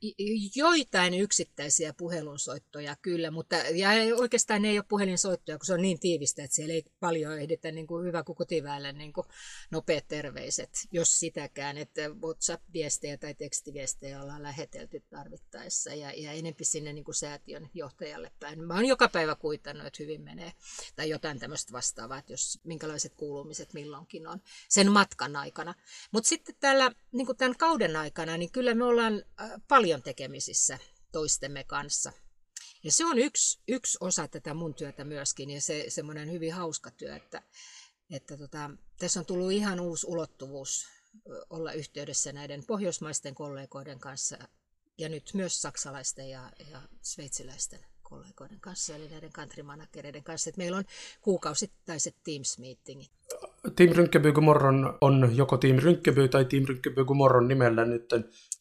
Joitain 0.56 1.14
yksittäisiä 1.14 1.94
puhelinsoittoja 1.98 2.96
kyllä, 3.02 3.32
mutta 3.32 3.56
ja 3.56 3.90
oikeastaan 4.16 4.62
ne 4.62 4.70
ei 4.70 4.78
ole 4.78 4.86
puhelinsoittoja, 4.90 5.58
kun 5.58 5.66
se 5.66 5.74
on 5.74 5.82
niin 5.82 6.00
tiivistä, 6.00 6.44
että 6.44 6.56
siellä 6.56 6.74
ei 6.74 6.84
paljon 7.00 7.40
ehditä 7.40 7.72
niin 7.72 7.88
kuin 7.88 8.06
hyvä 8.06 8.24
kuin 8.24 8.36
kotiväelle 8.36 8.92
niin 8.92 9.14
kuin 9.14 9.28
nopeat 9.72 10.08
terveiset, 10.08 10.70
jos 10.92 11.20
sitäkään, 11.20 11.78
että 11.78 12.02
WhatsApp-viestejä 12.10 13.18
tai 13.18 13.34
tekstiviestejä 13.34 14.22
ollaan 14.22 14.44
lähetelty 14.44 15.04
tarvittaessa 15.10 15.94
ja, 15.94 16.12
ja 16.12 16.32
enempi 16.32 16.66
sinne 16.66 16.94
niin 16.94 17.06
kuin 17.06 17.16
säätiön 17.16 17.70
johtajalle 17.74 18.32
päin. 18.40 18.64
Mä 18.64 18.74
oon 18.74 18.86
joka 18.86 19.08
päivä 19.08 19.36
kuitannut, 19.36 19.88
että 19.88 20.04
hyvin 20.04 20.22
menee 20.22 20.52
tai 20.96 21.10
jotain 21.10 21.40
tämmöistä 21.40 21.74
vastaavaa, 21.74 22.18
että 22.18 22.34
jos 22.34 22.60
minkälaiset 22.64 23.16
kuulumiset 23.16 23.74
milloinkin 23.74 24.28
on 24.28 24.42
sen 24.70 24.92
matkan 24.92 25.36
aikana. 25.36 25.74
Mutta 26.12 26.28
sitten 26.28 26.56
täällä 26.60 26.92
niin 27.12 27.26
kuin 27.26 27.38
tämän 27.38 27.58
kauden 27.58 27.96
aikana, 27.96 28.38
niin 28.38 28.52
kyllä 28.52 28.74
me 28.74 28.84
ollaan 28.84 28.95
äh, 29.04 29.52
paljon 29.68 30.02
tekemisissä 30.02 30.80
toistemme 31.12 31.64
kanssa. 31.64 32.12
Ja 32.84 32.92
se 32.92 33.06
on 33.06 33.18
yksi, 33.18 33.60
yksi 33.68 33.98
osa 34.02 34.28
tätä 34.28 34.54
mun 34.54 34.74
työtä 34.74 35.04
myöskin 35.04 35.50
ja 35.50 35.62
se 35.62 35.86
semmoinen 35.88 36.32
hyvin 36.32 36.54
hauska 36.54 36.92
työ, 36.92 37.16
että, 37.16 37.42
että 38.12 38.38
tota, 38.38 38.72
tässä 39.00 39.20
on 39.20 39.26
tullut 39.26 39.52
ihan 39.52 39.80
uusi 39.80 40.08
ulottuvuus 40.08 40.88
olla 41.50 41.72
yhteydessä 41.72 42.34
näiden 42.34 42.66
pohjoismaisten 42.66 43.36
kollegoiden 43.36 44.00
kanssa 44.00 44.38
ja 44.98 45.10
nyt 45.10 45.32
myös 45.34 45.62
saksalaisten 45.62 46.30
ja, 46.30 46.52
ja 46.72 46.82
sveitsiläisten 47.02 47.80
kollegoiden 48.02 48.60
kanssa, 48.60 48.96
eli 48.96 49.10
näiden 49.10 49.32
country 49.32 49.64
kanssa. 50.24 50.50
Että 50.50 50.62
meillä 50.62 50.78
on 50.78 50.84
kuukausittaiset 51.22 52.16
Teams-meetingit. 52.24 53.12
Team 53.76 54.34
Gomorron 54.34 54.98
on 55.02 55.38
joko 55.38 55.58
Team 55.58 55.78
Rynkeby 55.78 56.28
tai 56.28 56.46
Team 56.46 56.66
Rynkeby 56.66 57.06
Gomorron 57.06 57.48
nimellä 57.48 57.86
nyt 57.86 58.10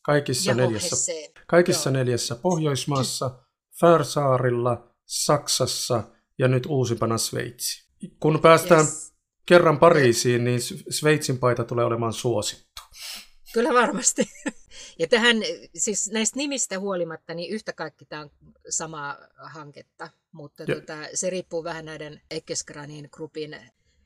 kaikissa, 0.05 0.51
ja 0.51 0.55
neljässä, 0.55 1.13
kaikissa 1.47 1.91
neljässä 1.91 2.35
Pohjoismaassa, 2.35 3.39
Färsaarilla, 3.81 4.91
Saksassa 5.05 6.03
ja 6.39 6.49
nyt 6.49 6.67
uusimpana 6.67 7.19
Sveitsi. 7.19 7.89
Kun 8.21 8.41
päästään 8.41 8.85
yes. 8.85 9.15
kerran 9.47 9.79
Pariisiin, 9.79 10.45
niin 10.45 10.61
Sveitsin 10.91 11.39
paita 11.39 11.65
tulee 11.65 11.85
olemaan 11.85 12.13
suosittu. 12.13 12.83
Kyllä 13.53 13.75
varmasti. 13.75 14.23
Ja 14.99 15.07
tähän, 15.09 15.37
siis 15.75 16.11
näistä 16.13 16.37
nimistä 16.37 16.79
huolimatta, 16.79 17.35
niin 17.35 17.51
yhtä 17.51 17.73
kaikki 17.73 18.05
tämä 18.05 18.23
on 18.23 18.31
samaa 18.69 19.19
hanketta, 19.37 20.11
mutta 20.33 20.67
tuota, 20.67 20.97
se 21.15 21.31
riippuu 21.31 21.65
vähän 21.65 21.85
näiden 21.85 22.21
Ekesgranin 22.31 23.09
grupin 23.13 23.57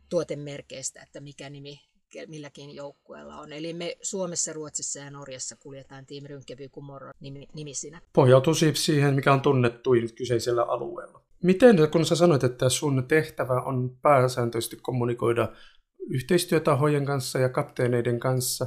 tuotemerkeistä, 0.09 1.02
että 1.02 1.21
mikä 1.21 1.50
nimi 1.50 1.81
milläkin 2.27 2.75
joukkueella 2.75 3.41
on. 3.41 3.53
Eli 3.53 3.73
me 3.73 3.97
Suomessa, 4.03 4.53
Ruotsissa 4.53 4.99
ja 4.99 5.11
Norjassa 5.11 5.57
kuljetaan 5.57 6.07
Team 6.07 6.25
Rynkevy 6.25 6.69
Kumorro 6.69 7.11
nimisinä. 7.55 8.00
Pohjautuu 8.12 8.55
siis 8.55 8.85
siihen, 8.87 9.15
mikä 9.15 9.33
on 9.33 9.41
tunnettuin 9.41 10.15
kyseisellä 10.15 10.62
alueella. 10.62 11.25
Miten, 11.43 11.77
kun 11.93 12.07
sä 12.07 12.17
sanoit, 12.17 12.45
että 12.45 12.69
sun 12.69 13.05
tehtävä 13.09 13.61
on 13.61 13.99
pääsääntöisesti 14.03 14.77
kommunikoida 14.77 15.53
yhteistyötahojen 16.11 17.05
kanssa 17.05 17.38
ja 17.38 17.49
kapteeneiden 17.49 18.21
kanssa, 18.21 18.67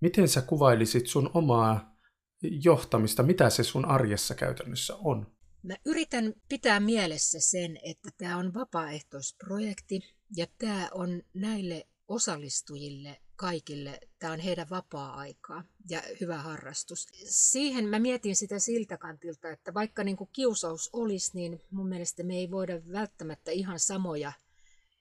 miten 0.00 0.28
sä 0.28 0.42
kuvailisit 0.42 1.06
sun 1.06 1.30
omaa 1.34 1.96
johtamista, 2.42 3.22
mitä 3.22 3.50
se 3.50 3.62
sun 3.62 3.84
arjessa 3.84 4.34
käytännössä 4.34 4.96
on? 4.96 5.26
Mä 5.62 5.74
yritän 5.84 6.34
pitää 6.48 6.80
mielessä 6.80 7.40
sen, 7.40 7.78
että 7.82 8.10
tämä 8.18 8.36
on 8.36 8.54
vapaaehtoisprojekti 8.54 10.00
ja 10.36 10.46
tämä 10.58 10.88
on 10.92 11.22
näille 11.34 11.86
osallistujille 12.08 13.20
kaikille, 13.36 14.00
tämä 14.18 14.32
on 14.32 14.40
heidän 14.40 14.70
vapaa-aikaa 14.70 15.64
ja 15.90 16.02
hyvä 16.20 16.38
harrastus. 16.38 17.08
Siihen 17.26 17.88
mä 17.88 17.98
mietin 17.98 18.36
sitä 18.36 18.58
siltä 18.58 18.98
kantilta, 18.98 19.50
että 19.50 19.74
vaikka 19.74 20.04
niin 20.04 20.16
kuin 20.16 20.30
kiusaus 20.32 20.90
olisi, 20.92 21.30
niin 21.34 21.60
mun 21.70 21.88
mielestä 21.88 22.22
me 22.22 22.34
ei 22.34 22.50
voida 22.50 22.80
välttämättä 22.92 23.50
ihan 23.50 23.78
samoja 23.78 24.32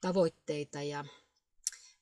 tavoitteita 0.01 0.81
ja 0.81 1.05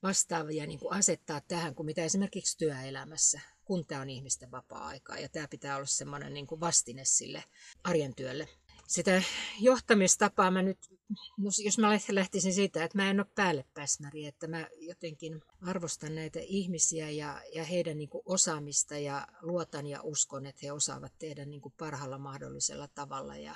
vastaavia 0.03 0.67
niin 0.67 0.79
kuin 0.79 0.93
asettaa 0.93 1.41
tähän 1.41 1.75
kuin 1.75 1.85
mitä 1.85 2.03
esimerkiksi 2.03 2.57
työelämässä, 2.57 3.41
kun 3.65 3.85
tämä 3.85 4.01
on 4.01 4.09
ihmisten 4.09 4.51
vapaa-aikaa. 4.51 5.19
Ja 5.19 5.29
tämä 5.29 5.47
pitää 5.47 5.75
olla 5.75 5.85
semmoinen 5.85 6.33
niin 6.33 6.47
kuin 6.47 6.61
vastine 6.61 7.05
sille 7.05 7.43
arjen 7.83 8.15
työlle. 8.15 8.47
Sitä 8.91 9.23
johtamistapaa 9.59 10.51
mä 10.51 10.61
nyt, 10.61 10.77
no 11.37 11.49
jos 11.63 11.77
mä 11.77 11.89
lähtisin 12.11 12.53
siitä, 12.53 12.83
että 12.83 12.97
mä 12.97 13.09
en 13.09 13.19
ole 13.19 13.27
päälle 13.35 13.65
päsmäri, 13.73 14.25
että 14.25 14.47
mä 14.47 14.67
jotenkin 14.79 15.41
arvostan 15.61 16.15
näitä 16.15 16.39
ihmisiä 16.43 17.09
ja, 17.09 17.41
ja 17.55 17.63
heidän 17.63 17.97
niin 17.97 18.09
kuin 18.09 18.21
osaamista 18.25 18.97
ja 18.97 19.27
luotan 19.41 19.87
ja 19.87 20.01
uskon, 20.03 20.45
että 20.45 20.59
he 20.63 20.71
osaavat 20.71 21.13
tehdä 21.19 21.45
niin 21.45 21.61
kuin 21.61 21.73
parhaalla 21.77 22.17
mahdollisella 22.17 22.87
tavalla. 22.87 23.37
Ja, 23.37 23.55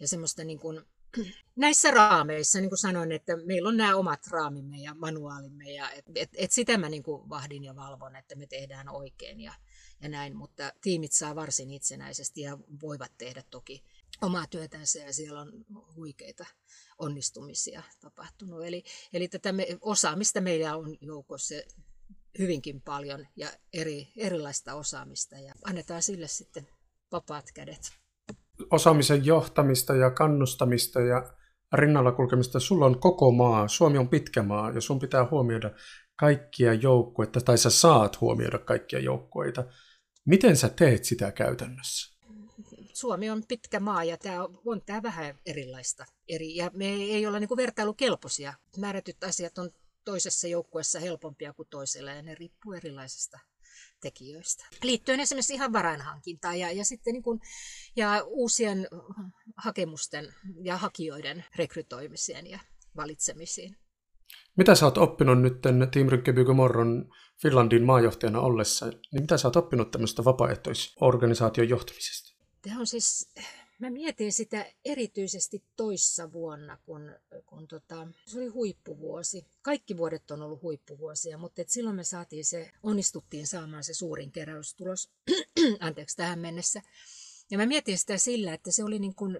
ja 0.00 0.08
semmoista 0.08 0.44
niin 0.44 0.58
kuin, 0.58 0.80
näissä 1.56 1.90
raameissa, 1.90 2.60
niin 2.60 2.70
kuin 2.70 2.78
sanoin, 2.78 3.12
että 3.12 3.36
meillä 3.36 3.68
on 3.68 3.76
nämä 3.76 3.96
omat 3.96 4.26
raamimme 4.26 4.76
ja 4.76 4.94
manuaalimme 4.94 5.70
ja 5.70 5.90
et, 5.90 6.04
et, 6.14 6.30
et 6.34 6.52
sitä 6.52 6.78
mä 6.78 6.88
niin 6.88 7.02
kuin 7.02 7.28
vahdin 7.28 7.64
ja 7.64 7.76
valvon, 7.76 8.16
että 8.16 8.34
me 8.34 8.46
tehdään 8.46 8.88
oikein 8.88 9.40
ja, 9.40 9.54
ja 10.02 10.08
näin, 10.08 10.36
mutta 10.36 10.72
tiimit 10.80 11.12
saa 11.12 11.34
varsin 11.34 11.70
itsenäisesti 11.70 12.40
ja 12.40 12.58
voivat 12.82 13.12
tehdä 13.18 13.42
toki 13.50 13.84
omaa 14.22 14.46
työtänsä 14.46 14.98
ja 14.98 15.12
siellä 15.12 15.40
on 15.40 15.52
huikeita 15.96 16.46
onnistumisia 16.98 17.82
tapahtunut. 18.00 18.64
Eli, 18.64 18.84
eli 19.12 19.28
tätä 19.28 19.52
me, 19.52 19.66
osaamista 19.80 20.40
meillä 20.40 20.76
on 20.76 20.96
joukossa 21.00 21.54
hyvinkin 22.38 22.80
paljon 22.80 23.26
ja 23.36 23.48
eri, 23.72 24.08
erilaista 24.16 24.74
osaamista 24.74 25.36
ja 25.36 25.54
annetaan 25.64 26.02
sille 26.02 26.28
sitten 26.28 26.68
vapaat 27.12 27.52
kädet 27.54 28.00
osaamisen 28.70 29.26
johtamista 29.26 29.94
ja 29.94 30.10
kannustamista 30.10 31.00
ja 31.00 31.32
rinnalla 31.72 32.12
kulkemista. 32.12 32.60
Sulla 32.60 32.86
on 32.86 33.00
koko 33.00 33.30
maa, 33.30 33.68
Suomi 33.68 33.98
on 33.98 34.08
pitkä 34.08 34.42
maa 34.42 34.70
ja 34.70 34.80
sun 34.80 34.98
pitää 34.98 35.28
huomioida 35.30 35.70
kaikkia 36.16 36.74
joukkueita, 36.74 37.40
tai 37.40 37.58
sä 37.58 37.70
saat 37.70 38.20
huomioida 38.20 38.58
kaikkia 38.58 38.98
joukkueita. 38.98 39.64
Miten 40.26 40.56
sä 40.56 40.68
teet 40.68 41.04
sitä 41.04 41.32
käytännössä? 41.32 42.19
Suomi 43.00 43.30
on 43.30 43.42
pitkä 43.48 43.80
maa 43.80 44.04
ja 44.04 44.16
tämä 44.16 44.44
on, 44.44 44.60
on 44.66 44.82
tämä 44.86 45.02
vähän 45.02 45.38
erilaista. 45.46 46.04
Eri, 46.28 46.56
ja 46.56 46.70
me 46.74 46.86
ei 46.86 47.26
olla 47.26 47.40
niin 47.40 47.56
vertailukelpoisia. 47.56 48.54
Määrätyt 48.76 49.24
asiat 49.24 49.58
on 49.58 49.70
toisessa 50.04 50.48
joukkueessa 50.48 51.00
helpompia 51.00 51.52
kuin 51.52 51.68
toisella 51.70 52.10
ja 52.10 52.22
ne 52.22 52.34
riippuu 52.34 52.72
erilaisista 52.72 53.38
tekijöistä. 54.00 54.66
Liittyen 54.82 55.20
esimerkiksi 55.20 55.54
ihan 55.54 55.72
varainhankintaan 55.72 56.58
ja, 56.58 56.72
ja 56.72 56.84
sitten 56.84 57.12
niin 57.12 57.22
kuin, 57.22 57.40
ja 57.96 58.22
uusien 58.26 58.88
hakemusten 59.56 60.34
ja 60.62 60.76
hakijoiden 60.76 61.44
rekrytoimiseen 61.56 62.46
ja 62.50 62.58
valitsemisiin. 62.96 63.76
Mitä 64.56 64.74
sä 64.74 64.86
oot 64.86 64.98
oppinut 64.98 65.40
nyt 65.40 65.62
Team 65.92 66.08
Rykkeby 66.08 66.44
Morron 66.54 67.10
Finlandin 67.42 67.84
maajohtajana 67.84 68.40
ollessa, 68.40 68.86
niin 68.86 69.22
mitä 69.22 69.38
sä 69.38 69.48
oot 69.48 69.56
oppinut 69.56 69.90
tämmöistä 69.90 70.24
vapaaehtoisorganisaation 70.24 71.68
johtamisesta? 71.68 72.29
Tämä 72.62 72.80
on 72.80 72.86
siis 72.86 73.28
Mä 73.80 73.90
mietin 73.90 74.32
sitä 74.32 74.66
erityisesti 74.84 75.64
toissa 75.76 76.32
vuonna, 76.32 76.78
kun, 76.86 77.14
kun 77.46 77.68
tota, 77.68 78.08
se 78.26 78.38
oli 78.38 78.48
huippuvuosi. 78.48 79.46
Kaikki 79.62 79.96
vuodet 79.96 80.30
on 80.30 80.42
ollut 80.42 80.62
huippuvuosia, 80.62 81.38
mutta 81.38 81.62
et 81.62 81.68
silloin 81.68 81.96
me 81.96 82.04
saatiin 82.04 82.44
se, 82.44 82.70
onnistuttiin 82.82 83.46
saamaan 83.46 83.84
se 83.84 83.94
suurin 83.94 84.32
keräystulos, 84.32 85.10
anteeksi, 85.80 86.16
tähän 86.16 86.38
mennessä. 86.38 86.82
Ja 87.50 87.58
mä 87.58 87.66
mietin 87.66 87.98
sitä 87.98 88.18
sillä, 88.18 88.54
että 88.54 88.72
se 88.72 88.84
oli 88.84 88.98
niin 88.98 89.14
kuin 89.14 89.38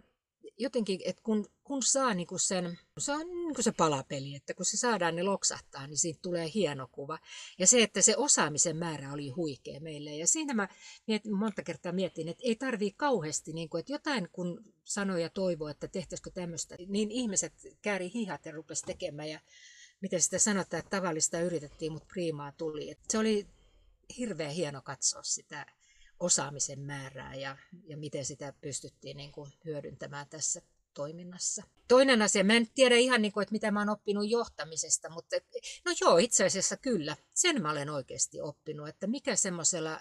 jotenkin, 0.59 1.01
että 1.05 1.23
kun, 1.23 1.47
kun 1.65 1.83
saa 1.83 2.15
niin 2.15 2.27
kuin 2.27 2.41
sen, 2.41 2.79
se 2.99 3.13
on 3.13 3.21
niin 3.21 3.55
kuin 3.55 3.65
se 3.65 3.73
palapeli, 3.73 4.35
että 4.35 4.55
kun 4.55 4.65
se 4.67 4.77
saadaan 4.77 5.17
ne 5.17 5.23
loksahtaa, 5.23 5.87
niin 5.87 5.99
siitä 5.99 6.19
tulee 6.23 6.51
hieno 6.55 6.89
kuva. 6.93 7.19
Ja 7.59 7.67
se, 7.67 7.83
että 7.83 8.03
se 8.03 8.17
osaamisen 8.17 8.77
määrä 8.77 9.13
oli 9.13 9.29
huikea 9.29 9.81
meille. 9.81 10.17
Ja 10.17 10.27
siinä 10.27 10.55
mä 10.55 10.69
mietin, 11.07 11.35
monta 11.35 11.63
kertaa 11.63 11.93
mietin, 11.93 12.29
että 12.29 12.43
ei 12.47 12.57
tarvii 12.57 12.93
kauheasti, 12.93 13.53
niin 13.53 13.69
kuin, 13.69 13.81
että 13.81 13.93
jotain 13.93 14.29
kun 14.33 14.65
sanoi 14.85 15.23
ja 15.23 15.31
toivoi, 15.31 15.71
että 15.71 15.89
tehtäisikö 15.89 16.31
tämmöistä, 16.31 16.77
niin 16.87 17.11
ihmiset 17.11 17.53
kääri 17.83 18.11
hihat 18.15 18.47
ja 18.47 18.53
rupesi 18.53 18.85
tekemään. 18.85 19.29
Ja 19.29 19.41
miten 20.01 20.23
sitä 20.23 20.39
sanotaan, 20.39 20.79
että 20.79 20.97
tavallista 20.97 21.41
yritettiin, 21.41 21.93
mutta 21.93 22.09
priimaa 22.13 22.53
tuli. 22.53 22.91
Että 22.91 23.05
se 23.09 23.19
oli 23.19 23.47
hirveän 24.19 24.53
hieno 24.53 24.83
katsoa 24.83 25.23
sitä 25.23 25.67
osaamisen 26.21 26.81
määrää 26.81 27.35
ja, 27.35 27.57
ja 27.85 27.97
miten 27.97 28.25
sitä 28.25 28.53
pystyttiin 28.61 29.17
niin 29.17 29.33
kuin 29.33 29.53
hyödyntämään 29.65 30.27
tässä 30.31 30.63
toiminnassa. 30.95 31.63
Toinen 31.89 32.23
asia, 32.23 32.45
mä 32.45 32.55
en 32.55 32.69
tiedä 32.75 32.97
ihan 32.97 33.23
niin 33.23 33.33
kuin, 33.33 33.43
että 33.43 33.53
mitä 33.53 33.71
mä 33.71 33.81
oon 33.81 33.89
oppinut 33.89 34.31
johtamisesta, 34.31 35.11
mutta 35.11 35.37
no 35.85 35.93
joo, 36.01 36.19
itse 36.19 36.47
asiassa 36.47 36.77
kyllä, 36.77 37.17
sen 37.35 37.63
mä 37.63 37.71
olen 37.71 37.91
oikeasti 37.91 38.41
oppinut, 38.41 38.89
että 38.89 39.07
mikä 39.07 39.37
semmoisella 39.37 40.01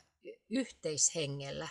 yhteishengellä, 0.49 1.67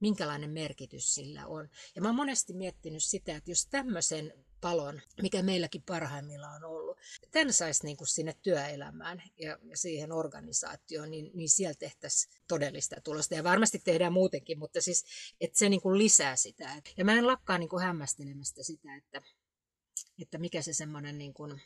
minkälainen 0.00 0.50
merkitys 0.50 1.14
sillä 1.14 1.46
on. 1.46 1.68
Ja 1.94 2.02
mä 2.02 2.08
oon 2.08 2.14
monesti 2.14 2.52
miettinyt 2.52 3.02
sitä, 3.02 3.36
että 3.36 3.50
jos 3.50 3.66
tämmöisen 3.66 4.44
palon, 4.60 5.00
mikä 5.22 5.42
meilläkin 5.42 5.82
parhaimmillaan 5.82 6.64
on 6.64 6.70
ollut. 6.70 6.93
Tämän 7.30 7.52
saisi 7.52 7.84
niin 7.84 7.96
kuin 7.96 8.08
sinne 8.08 8.36
työelämään 8.42 9.22
ja 9.40 9.58
siihen 9.74 10.12
organisaatioon, 10.12 11.10
niin, 11.10 11.30
niin 11.34 11.48
siellä 11.48 11.74
tehtäisiin 11.74 12.42
todellista 12.48 12.96
tulosta. 13.04 13.34
Ja 13.34 13.44
varmasti 13.44 13.78
tehdään 13.78 14.12
muutenkin, 14.12 14.58
mutta 14.58 14.80
siis, 14.80 15.04
että 15.40 15.58
se 15.58 15.68
niin 15.68 15.80
kuin 15.80 15.98
lisää 15.98 16.36
sitä. 16.36 16.82
Ja 16.96 17.04
mä 17.04 17.18
en 17.18 17.26
lakkaa 17.26 17.58
niin 17.58 17.68
kuin 17.68 17.82
hämmästelemästä 17.82 18.62
sitä, 18.62 18.96
että, 18.96 19.22
että 20.22 20.38
mikä 20.38 20.62
se 20.62 20.72
semmoinen 20.72 21.18
niin 21.18 21.34
kuin 21.34 21.60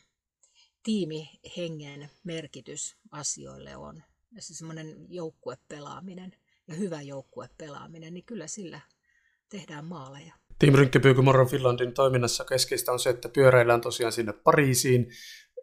tiimihengen 0.83 2.09
merkitys 2.23 2.97
asioille 3.11 3.77
on. 3.77 4.03
Ja 4.31 4.41
se 4.41 4.53
semmoinen 4.53 5.05
joukkuepelaaminen 5.09 6.35
ja 6.67 6.75
hyvä 6.75 7.01
joukkuepelaaminen, 7.01 8.13
niin 8.13 8.25
kyllä 8.25 8.47
sillä 8.47 8.81
tehdään 9.49 9.85
maaleja. 9.85 10.33
Team 10.59 10.73
Rynkkepyyky 10.73 11.21
Morron 11.21 11.47
Finlandin 11.47 11.93
toiminnassa 11.93 12.45
keskeistä 12.45 12.91
on 12.91 12.99
se, 12.99 13.09
että 13.09 13.29
pyöräillään 13.29 13.81
tosiaan 13.81 14.11
sinne 14.11 14.33
Pariisiin, 14.33 15.07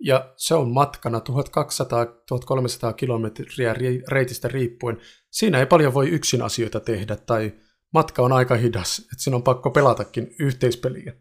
ja 0.01 0.35
se 0.37 0.55
on 0.55 0.73
matkana 0.73 1.19
1200-1300 1.19 2.95
kilometriä 2.97 3.75
reitistä 4.09 4.49
riippuen. 4.49 5.01
Siinä 5.31 5.59
ei 5.59 5.67
paljon 5.67 5.95
voi 5.95 6.09
yksin 6.09 6.43
asioita 6.43 6.81
tehdä, 6.81 7.17
tai 7.17 7.53
matka 7.93 8.23
on 8.23 8.33
aika 8.33 8.55
hidas, 8.55 8.99
että 8.99 9.19
siinä 9.19 9.37
on 9.37 9.43
pakko 9.43 9.71
pelatakin 9.71 10.35
yhteispeliä. 10.39 11.13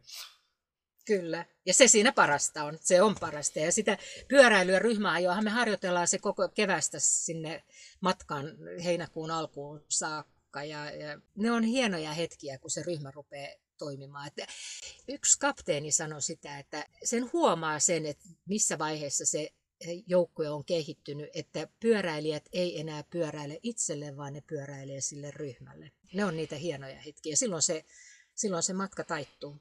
Kyllä, 1.06 1.46
ja 1.66 1.74
se 1.74 1.88
siinä 1.88 2.12
parasta 2.12 2.64
on, 2.64 2.78
se 2.82 3.02
on 3.02 3.16
parasta. 3.20 3.60
Ja 3.60 3.72
sitä 3.72 3.98
pyöräilyä 4.28 4.80
ryhmäajoahan 4.80 5.44
me 5.44 5.50
harjoitellaan 5.50 6.08
se 6.08 6.18
koko 6.18 6.50
kevästä 6.50 6.98
sinne 7.00 7.64
matkaan 8.02 8.46
heinäkuun 8.84 9.32
alkuun 9.32 9.86
saakka. 9.90 10.64
Ja, 10.64 10.92
ja 10.92 11.22
ne 11.38 11.52
on 11.52 11.64
hienoja 11.64 12.14
hetkiä, 12.14 12.58
kun 12.58 12.72
se 12.72 12.84
ryhmä 12.84 13.12
rupeaa 13.12 13.65
toimimaan. 13.78 14.28
Että 14.28 14.48
yksi 15.08 15.40
kapteeni 15.40 15.92
sanoi 15.92 16.22
sitä, 16.22 16.60
että 16.60 16.86
sen 17.04 17.30
huomaa 17.34 17.80
sen, 17.80 18.06
että 18.06 18.26
missä 18.46 18.78
vaiheessa 18.78 19.26
se 19.26 19.50
joukkue 20.08 20.50
on 20.50 20.66
kehittynyt, 20.66 21.30
että 21.34 21.68
pyöräilijät 21.80 22.50
ei 22.54 22.80
enää 22.80 23.04
pyöräile 23.04 23.60
itselle, 23.64 24.18
vaan 24.18 24.34
ne 24.34 24.42
pyöräilee 24.42 25.02
sille 25.02 25.32
ryhmälle. 25.32 25.92
Ne 26.14 26.26
on 26.26 26.38
niitä 26.38 26.56
hienoja 26.56 27.02
hetkiä. 27.02 27.36
Silloin 27.36 27.62
se, 27.62 27.86
silloin 28.36 28.64
se 28.64 28.74
matka 28.74 29.04
taittuu. 29.04 29.58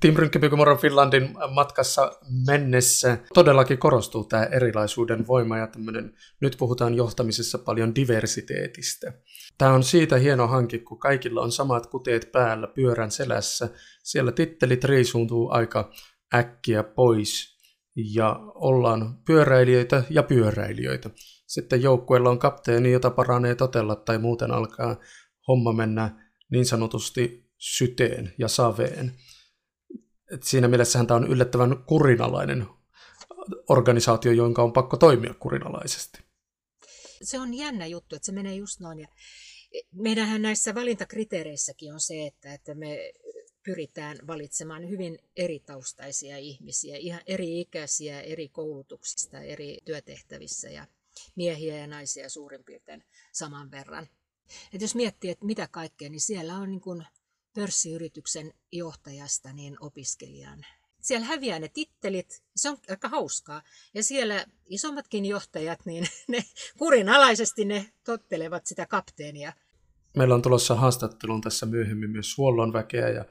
Tim 0.00 0.16
Rynkkäpykymoron 0.16 0.78
Finlandin 0.78 1.34
matkassa 1.54 2.12
mennessä 2.46 3.18
todellakin 3.34 3.78
korostuu 3.78 4.24
tämä 4.24 4.44
erilaisuuden 4.44 5.26
voima 5.26 5.58
ja 5.58 5.66
tämmöinen, 5.66 6.14
nyt 6.40 6.56
puhutaan 6.58 6.94
johtamisessa 6.94 7.58
paljon 7.58 7.94
diversiteetistä. 7.94 9.12
Tämä 9.58 9.72
on 9.72 9.82
siitä 9.82 10.16
hieno 10.16 10.46
hanke, 10.46 10.78
kun 10.78 10.98
kaikilla 10.98 11.42
on 11.42 11.52
samat 11.52 11.86
kuteet 11.86 12.32
päällä 12.32 12.66
pyörän 12.66 13.10
selässä. 13.10 13.68
Siellä 14.02 14.32
tittelit 14.32 14.84
riisuuntuu 14.84 15.50
aika 15.50 15.92
äkkiä 16.34 16.82
pois 16.82 17.54
ja 17.96 18.40
ollaan 18.54 19.18
pyöräilijöitä 19.26 20.02
ja 20.10 20.22
pyöräilijöitä. 20.22 21.10
Sitten 21.46 21.82
joukkueella 21.82 22.30
on 22.30 22.38
kapteeni, 22.38 22.92
jota 22.92 23.10
paranee 23.10 23.54
totella 23.54 23.96
tai 23.96 24.18
muuten 24.18 24.50
alkaa 24.50 24.96
homma 25.48 25.72
mennä 25.72 26.10
niin 26.50 26.66
sanotusti 26.66 27.50
syteen 27.58 28.32
ja 28.38 28.48
saveen. 28.48 29.12
Et 30.30 30.42
siinä 30.42 30.68
mielessähän 30.68 31.06
tämä 31.06 31.16
on 31.16 31.26
yllättävän 31.26 31.84
kurinalainen 31.84 32.66
organisaatio, 33.68 34.32
jonka 34.32 34.62
on 34.62 34.72
pakko 34.72 34.96
toimia 34.96 35.34
kurinalaisesti. 35.34 36.18
Se 37.22 37.40
on 37.40 37.54
jännä 37.54 37.86
juttu, 37.86 38.16
että 38.16 38.26
se 38.26 38.32
menee 38.32 38.54
just 38.54 38.80
noin. 38.80 38.98
Ja 38.98 39.08
meidänhän 39.92 40.42
näissä 40.42 40.74
valintakriteereissäkin 40.74 41.92
on 41.92 42.00
se, 42.00 42.26
että, 42.26 42.54
että 42.54 42.74
me 42.74 43.12
pyritään 43.64 44.18
valitsemaan 44.26 44.88
hyvin 44.88 45.18
eri 45.36 45.60
taustaisia 45.60 46.38
ihmisiä, 46.38 46.96
ihan 46.96 47.20
eri 47.26 47.60
ikäisiä, 47.60 48.20
eri 48.20 48.48
koulutuksista, 48.48 49.40
eri 49.40 49.78
työtehtävissä 49.84 50.68
ja 50.68 50.86
miehiä 51.36 51.78
ja 51.78 51.86
naisia 51.86 52.28
suurin 52.28 52.64
piirtein 52.64 53.04
saman 53.32 53.70
verran. 53.70 54.08
Et 54.72 54.82
jos 54.82 54.94
miettii, 54.94 55.30
että 55.30 55.46
mitä 55.46 55.68
kaikkea, 55.68 56.10
niin 56.10 56.20
siellä 56.20 56.54
on 56.54 56.70
niin 56.70 56.80
kuin 56.80 57.06
pörssiyrityksen 57.54 58.52
johtajasta 58.72 59.52
niin 59.52 59.76
opiskelijan 59.80 60.64
siellä 61.04 61.26
häviää 61.26 61.58
ne 61.58 61.68
tittelit, 61.68 62.42
se 62.56 62.70
on 62.70 62.76
aika 62.90 63.08
hauskaa. 63.08 63.62
Ja 63.94 64.02
siellä 64.02 64.44
isommatkin 64.66 65.26
johtajat, 65.26 65.78
niin 65.84 66.06
ne 66.28 66.44
kurinalaisesti 66.78 67.64
ne 67.64 67.86
tottelevat 68.04 68.66
sitä 68.66 68.86
kapteenia. 68.86 69.52
Meillä 70.16 70.34
on 70.34 70.42
tulossa 70.42 70.74
haastattelun 70.74 71.40
tässä 71.40 71.66
myöhemmin 71.66 72.10
myös 72.10 72.38
huollon 72.38 72.72
väkeä 72.72 73.08
ja 73.08 73.24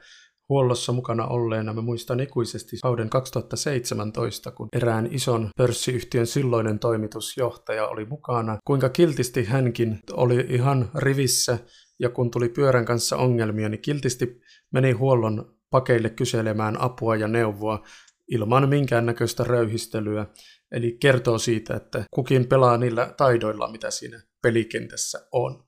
huollossa 0.48 0.92
mukana 0.92 1.26
olleena 1.26 1.72
mä 1.72 1.80
muistan 1.80 2.20
ikuisesti 2.20 2.76
kauden 2.82 3.10
2017, 3.10 4.50
kun 4.50 4.68
erään 4.72 5.08
ison 5.10 5.50
pörssiyhtiön 5.56 6.26
silloinen 6.26 6.78
toimitusjohtaja 6.78 7.88
oli 7.88 8.04
mukana. 8.04 8.58
Kuinka 8.64 8.88
kiltisti 8.88 9.44
hänkin 9.44 9.98
oli 10.12 10.46
ihan 10.48 10.90
rivissä 10.94 11.58
ja 12.04 12.10
kun 12.10 12.30
tuli 12.30 12.48
pyörän 12.48 12.84
kanssa 12.84 13.16
ongelmia, 13.16 13.68
niin 13.68 13.82
kiltisti 13.82 14.40
meni 14.72 14.92
huollon 14.92 15.56
pakeille 15.70 16.10
kyselemään 16.10 16.80
apua 16.80 17.16
ja 17.16 17.28
neuvoa 17.28 17.84
ilman 18.28 18.68
minkäännäköistä 18.68 19.44
röyhistelyä. 19.44 20.26
Eli 20.72 20.96
kertoo 21.00 21.38
siitä, 21.38 21.74
että 21.74 22.04
kukin 22.10 22.46
pelaa 22.46 22.76
niillä 22.76 23.14
taidoilla, 23.16 23.72
mitä 23.72 23.90
siinä 23.90 24.22
pelikentässä 24.42 25.28
on. 25.32 25.64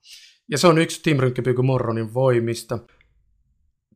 Ja 0.51 0.57
se 0.57 0.67
on 0.67 0.77
yksi 0.77 1.03
Team 1.03 1.19
Rynkkäpyky 1.19 1.61
Morronin 1.61 2.13
voimista. 2.13 2.79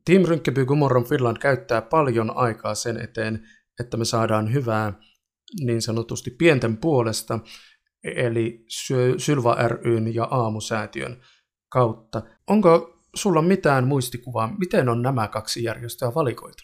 Team 0.05 0.23
Rynkkäpyky 0.25 0.73
Morron 0.73 1.05
Finland 1.05 1.37
käyttää 1.37 1.81
paljon 1.81 2.37
aikaa 2.37 2.75
sen 2.75 3.01
eteen, 3.01 3.47
että 3.79 3.97
me 3.97 4.05
saadaan 4.05 4.53
hyvää 4.53 4.93
niin 5.59 5.81
sanotusti 5.81 6.31
pienten 6.31 6.77
puolesta, 6.77 7.39
eli 8.03 8.65
Sylva 9.17 9.55
ryn 9.55 10.15
ja 10.15 10.23
Aamusäätiön 10.23 11.21
kautta. 11.71 12.21
Onko 12.47 12.99
sulla 13.15 13.41
mitään 13.41 13.87
muistikuvaa, 13.87 14.55
miten 14.57 14.89
on 14.89 15.01
nämä 15.01 15.27
kaksi 15.27 15.63
järjestöä 15.63 16.13
valikoitu? 16.13 16.63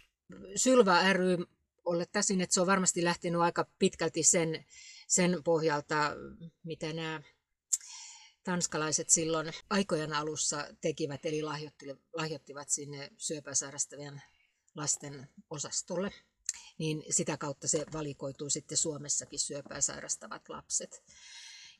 Sylva 0.55 1.13
ry, 1.13 1.37
olettaisin, 1.85 2.41
että 2.41 2.53
se 2.53 2.61
on 2.61 2.67
varmasti 2.67 3.03
lähtenyt 3.03 3.41
aika 3.41 3.65
pitkälti 3.79 4.23
sen, 4.23 4.65
sen 5.07 5.43
pohjalta, 5.43 6.13
mitä 6.63 6.93
nämä 6.93 7.21
tanskalaiset 8.43 9.09
silloin 9.09 9.51
aikojen 9.69 10.13
alussa 10.13 10.67
tekivät, 10.81 11.25
eli 11.25 11.41
lahjoittivat 12.13 12.69
sinne 12.69 13.11
syöpäsairastavien 13.17 14.21
lasten 14.75 15.29
osastolle. 15.49 16.11
Niin 16.77 17.03
sitä 17.09 17.37
kautta 17.37 17.67
se 17.67 17.85
valikoituu 17.93 18.49
sitten 18.49 18.77
Suomessakin 18.77 19.39
syöpää 19.39 19.81
sairastavat 19.81 20.49
lapset. 20.49 21.03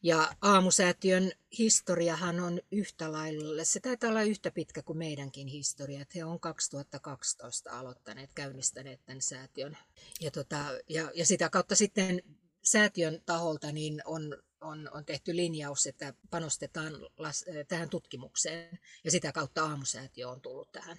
Ja 0.07 0.33
aamusäätiön 0.41 1.31
historiahan 1.57 2.39
on 2.39 2.59
yhtä 2.71 3.11
lailla, 3.11 3.63
se 3.63 3.79
taitaa 3.79 4.09
olla 4.09 4.21
yhtä 4.21 4.51
pitkä 4.51 4.81
kuin 4.81 4.97
meidänkin 4.97 5.47
historia, 5.47 6.01
että 6.01 6.13
he 6.15 6.25
on 6.25 6.39
2012 6.39 7.79
aloittaneet, 7.79 8.33
käynnistäneet 8.33 9.05
tämän 9.05 9.21
säätiön. 9.21 9.77
Ja, 10.21 10.31
tota, 10.31 10.57
ja, 10.89 11.11
ja 11.15 11.25
sitä 11.25 11.49
kautta 11.49 11.75
sitten 11.75 12.21
säätiön 12.63 13.21
taholta 13.25 13.71
niin 13.71 14.01
on, 14.05 14.37
on, 14.61 14.89
on 14.93 15.05
tehty 15.05 15.35
linjaus, 15.35 15.87
että 15.87 16.13
panostetaan 16.29 16.93
las, 17.17 17.45
tähän 17.67 17.89
tutkimukseen 17.89 18.79
ja 19.03 19.11
sitä 19.11 19.31
kautta 19.31 19.65
aamusäätiö 19.65 20.29
on 20.29 20.41
tullut 20.41 20.71
tähän 20.71 20.97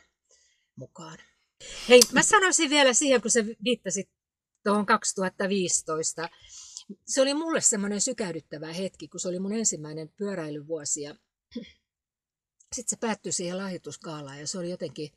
mukaan. 0.77 1.18
Hei, 1.88 2.01
mä 2.12 2.23
sanoisin 2.23 2.71
vielä 2.71 2.92
siihen, 2.92 3.23
kun 3.23 3.31
sä 3.31 3.44
viittasit 3.64 4.11
tuohon 4.64 4.87
2015, 4.87 6.29
se 7.07 7.22
oli 7.22 7.35
mulle 7.35 7.61
semmoinen 7.61 8.01
sykähdyttävä 8.01 8.72
hetki, 8.72 9.09
kun 9.09 9.20
se 9.20 9.29
oli 9.29 9.38
mun 9.38 9.53
ensimmäinen 9.53 10.09
pyöräilyvuosi 10.09 11.03
ja 11.03 11.14
sitten 12.74 12.90
se 12.90 12.96
päättyi 13.01 13.33
siihen 13.33 13.59
lahjoituskaalaan 13.59 14.38
ja 14.38 14.46
se 14.46 14.59
oli 14.59 14.70
jotenkin, 14.70 15.12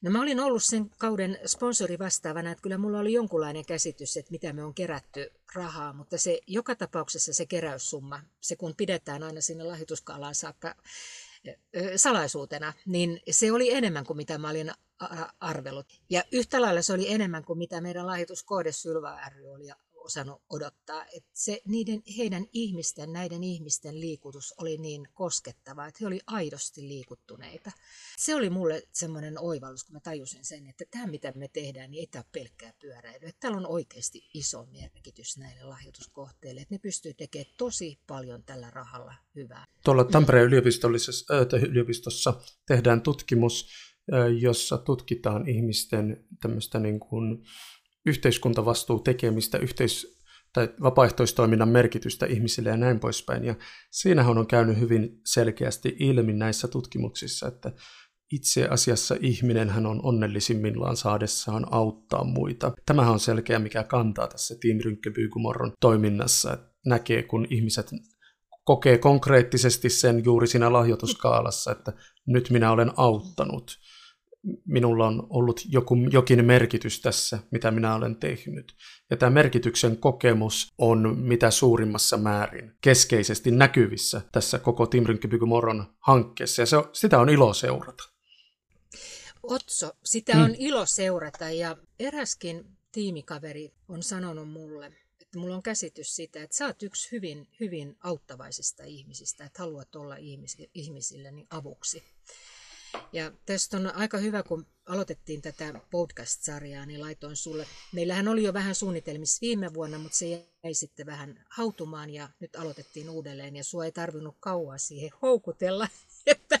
no 0.00 0.10
mä 0.10 0.22
olin 0.22 0.40
ollut 0.40 0.64
sen 0.64 0.90
kauden 0.90 1.38
sponsori 1.46 1.98
vastaavana, 1.98 2.50
että 2.50 2.62
kyllä 2.62 2.78
mulla 2.78 2.98
oli 2.98 3.12
jonkunlainen 3.12 3.66
käsitys, 3.66 4.16
että 4.16 4.30
mitä 4.30 4.52
me 4.52 4.64
on 4.64 4.74
kerätty 4.74 5.32
rahaa, 5.54 5.92
mutta 5.92 6.18
se 6.18 6.40
joka 6.46 6.74
tapauksessa 6.74 7.34
se 7.34 7.46
keräyssumma, 7.46 8.20
se 8.40 8.56
kun 8.56 8.74
pidetään 8.76 9.22
aina 9.22 9.40
sinne 9.40 9.64
lahjoituskaalaan 9.64 10.34
saakka 10.34 10.74
salaisuutena, 11.96 12.72
niin 12.86 13.20
se 13.30 13.52
oli 13.52 13.72
enemmän 13.72 14.04
kuin 14.04 14.16
mitä 14.16 14.38
mä 14.38 14.50
olin 14.50 14.72
arvellut. 15.40 15.86
Ja 16.10 16.24
yhtä 16.32 16.62
lailla 16.62 16.82
se 16.82 16.92
oli 16.92 17.12
enemmän 17.12 17.44
kuin 17.44 17.58
mitä 17.58 17.80
meidän 17.80 18.06
lahjoituskohde 18.06 18.72
Sylva 18.72 19.20
ry 19.28 19.46
oli 19.46 19.66
osannut 20.06 20.42
odottaa. 20.50 21.04
Että 21.12 21.30
se, 21.32 21.60
niiden, 21.68 22.02
heidän 22.18 22.46
ihmisten, 22.52 23.12
näiden 23.12 23.44
ihmisten 23.44 24.00
liikutus 24.00 24.54
oli 24.58 24.78
niin 24.78 25.08
koskettava, 25.14 25.86
että 25.86 25.98
he 26.00 26.06
oli 26.06 26.20
aidosti 26.26 26.88
liikuttuneita. 26.88 27.70
Se 28.18 28.34
oli 28.34 28.50
mulle 28.50 28.82
semmoinen 28.92 29.38
oivallus, 29.38 29.84
kun 29.84 29.92
mä 29.92 30.00
tajusin 30.00 30.44
sen, 30.44 30.66
että 30.66 30.84
tämä 30.90 31.06
mitä 31.06 31.32
me 31.36 31.48
tehdään, 31.48 31.90
niin 31.90 32.00
ei 32.00 32.06
tämä 32.06 32.24
pelkkää 32.32 32.72
pyöräilyä. 32.80 33.28
Että 33.28 33.40
täällä 33.40 33.58
on 33.58 33.66
oikeasti 33.66 34.28
iso 34.34 34.66
merkitys 34.66 35.38
näille 35.38 35.62
lahjoituskohteille, 35.62 36.60
että 36.60 36.74
ne 36.74 36.78
pystyy 36.78 37.14
tekemään 37.14 37.54
tosi 37.58 37.98
paljon 38.06 38.42
tällä 38.44 38.70
rahalla 38.70 39.14
hyvää. 39.34 39.64
Tuolla 39.84 40.04
Tampereen 40.04 40.52
yliopistossa 41.68 42.40
tehdään 42.66 43.02
tutkimus, 43.02 43.68
jossa 44.40 44.78
tutkitaan 44.78 45.48
ihmisten 45.48 46.24
tämmöistä 46.42 46.78
niin 46.78 47.00
kuin 47.00 47.44
yhteiskuntavastuu 48.06 48.98
tekemistä, 48.98 49.58
yhteis- 49.58 50.16
tai 50.52 50.68
vapaaehtoistoiminnan 50.82 51.68
merkitystä 51.68 52.26
ihmisille 52.26 52.68
ja 52.68 52.76
näin 52.76 53.00
poispäin. 53.00 53.44
Ja 53.44 53.54
siinähän 53.90 54.38
on 54.38 54.46
käynyt 54.46 54.80
hyvin 54.80 55.20
selkeästi 55.26 55.96
ilmi 55.98 56.32
näissä 56.32 56.68
tutkimuksissa, 56.68 57.48
että 57.48 57.72
itse 58.32 58.68
asiassa 58.70 59.16
ihminen 59.20 59.70
hän 59.70 59.86
on 59.86 60.00
onnellisimmillaan 60.02 60.96
saadessaan 60.96 61.66
auttaa 61.70 62.24
muita. 62.24 62.72
Tämähän 62.86 63.12
on 63.12 63.20
selkeä, 63.20 63.58
mikä 63.58 63.82
kantaa 63.82 64.26
tässä 64.26 64.54
Team 64.60 64.78
Rynkkebyykumorron 64.84 65.72
toiminnassa, 65.80 66.58
näkee, 66.86 67.22
kun 67.22 67.46
ihmiset 67.50 67.90
kokee 68.64 68.98
konkreettisesti 68.98 69.90
sen 69.90 70.24
juuri 70.24 70.46
siinä 70.46 70.72
lahjoituskaalassa, 70.72 71.72
että 71.72 71.92
nyt 72.26 72.50
minä 72.50 72.72
olen 72.72 72.92
auttanut 72.96 73.78
minulla 74.64 75.06
on 75.06 75.26
ollut 75.30 75.60
joku, 75.68 75.96
jokin 76.10 76.44
merkitys 76.44 77.00
tässä, 77.00 77.38
mitä 77.50 77.70
minä 77.70 77.94
olen 77.94 78.16
tehnyt. 78.16 78.74
Ja 79.10 79.16
tämä 79.16 79.30
merkityksen 79.30 79.96
kokemus 79.96 80.72
on 80.78 81.18
mitä 81.18 81.50
suurimmassa 81.50 82.16
määrin 82.16 82.72
keskeisesti 82.80 83.50
näkyvissä 83.50 84.20
tässä 84.32 84.58
koko 84.58 84.86
Tim 84.86 85.04
Moron 85.46 85.84
hankkeessa, 86.00 86.62
ja 86.62 86.66
se, 86.66 86.76
sitä 86.92 87.18
on 87.20 87.28
ilo 87.28 87.54
seurata. 87.54 88.04
Otso, 89.42 89.92
sitä 90.04 90.32
on 90.36 90.50
mm. 90.50 90.56
ilo 90.58 90.86
seurata, 90.86 91.50
ja 91.50 91.76
eräskin 91.98 92.64
tiimikaveri 92.92 93.72
on 93.88 94.02
sanonut 94.02 94.50
mulle, 94.50 94.86
että 95.22 95.38
mulla 95.38 95.56
on 95.56 95.62
käsitys 95.62 96.16
siitä, 96.16 96.42
että 96.42 96.56
sä 96.56 96.66
oot 96.66 96.82
yksi 96.82 97.12
hyvin, 97.12 97.48
hyvin 97.60 97.96
auttavaisista 98.00 98.84
ihmisistä, 98.84 99.44
että 99.44 99.62
haluat 99.62 99.96
olla 99.96 100.16
ihmisille 100.74 101.30
niin 101.30 101.46
avuksi. 101.50 102.02
Ja 103.12 103.32
tästä 103.46 103.76
on 103.76 103.94
aika 103.94 104.18
hyvä, 104.18 104.42
kun 104.42 104.66
aloitettiin 104.86 105.42
tätä 105.42 105.80
podcast-sarjaa, 105.90 106.86
niin 106.86 107.00
laitoin 107.00 107.36
sulle. 107.36 107.66
Meillähän 107.92 108.28
oli 108.28 108.42
jo 108.42 108.52
vähän 108.52 108.74
suunnitelmissa 108.74 109.38
viime 109.40 109.74
vuonna, 109.74 109.98
mutta 109.98 110.18
se 110.18 110.26
jäi 110.64 110.74
sitten 110.74 111.06
vähän 111.06 111.44
hautumaan 111.48 112.10
ja 112.10 112.28
nyt 112.40 112.56
aloitettiin 112.56 113.10
uudelleen. 113.10 113.56
Ja 113.56 113.64
sua 113.64 113.84
ei 113.84 113.92
tarvinnut 113.92 114.36
kauaa 114.40 114.78
siihen 114.78 115.10
houkutella, 115.22 115.88
että 116.26 116.58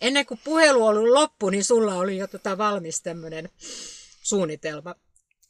ennen 0.00 0.26
kuin 0.26 0.40
puhelu 0.44 0.86
oli 0.86 1.10
loppu, 1.10 1.50
niin 1.50 1.64
sulla 1.64 1.94
oli 1.94 2.16
jo 2.16 2.26
tota 2.26 2.58
valmis 2.58 3.02
tämmöinen 3.02 3.48
suunnitelma 4.22 4.94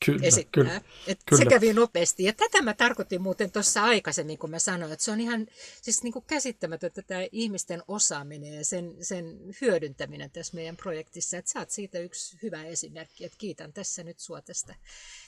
kyllä, 0.05 0.21
esittää. 0.23 0.65
Kyllä, 0.65 0.81
Et 1.07 1.21
kyllä. 1.27 1.43
Se 1.43 1.49
kävi 1.49 1.73
nopeasti. 1.73 2.25
Ja 2.25 2.33
tätä 2.33 2.63
mä 2.63 2.75
tarkoitin 2.75 3.23
muuten 3.23 3.51
tuossa 3.51 3.83
aikaisemmin, 3.83 4.39
kun 4.39 4.51
mä 4.51 4.59
sanoin, 4.59 4.93
että 4.93 5.05
se 5.05 5.11
on 5.11 5.21
ihan 5.21 5.47
siis 5.83 6.03
niin 6.03 6.13
kuin 6.13 6.25
käsittämätöntä 6.27 7.03
tämä 7.03 7.21
ihmisten 7.33 7.83
osaaminen 7.89 8.55
ja 8.55 8.65
sen, 8.65 8.95
sen 9.01 9.39
hyödyntäminen 9.61 10.31
tässä 10.31 10.55
meidän 10.55 10.77
projektissa. 10.77 11.37
Että 11.37 11.51
sä 11.51 11.59
oot 11.59 11.71
siitä 11.71 11.99
yksi 11.99 12.39
hyvä 12.43 12.65
esimerkki. 12.65 13.25
Että 13.25 13.39
kiitän 13.39 13.73
tässä 13.73 14.05
nyt 14.05 14.19
sua 14.19 14.41
tästä, 14.41 14.75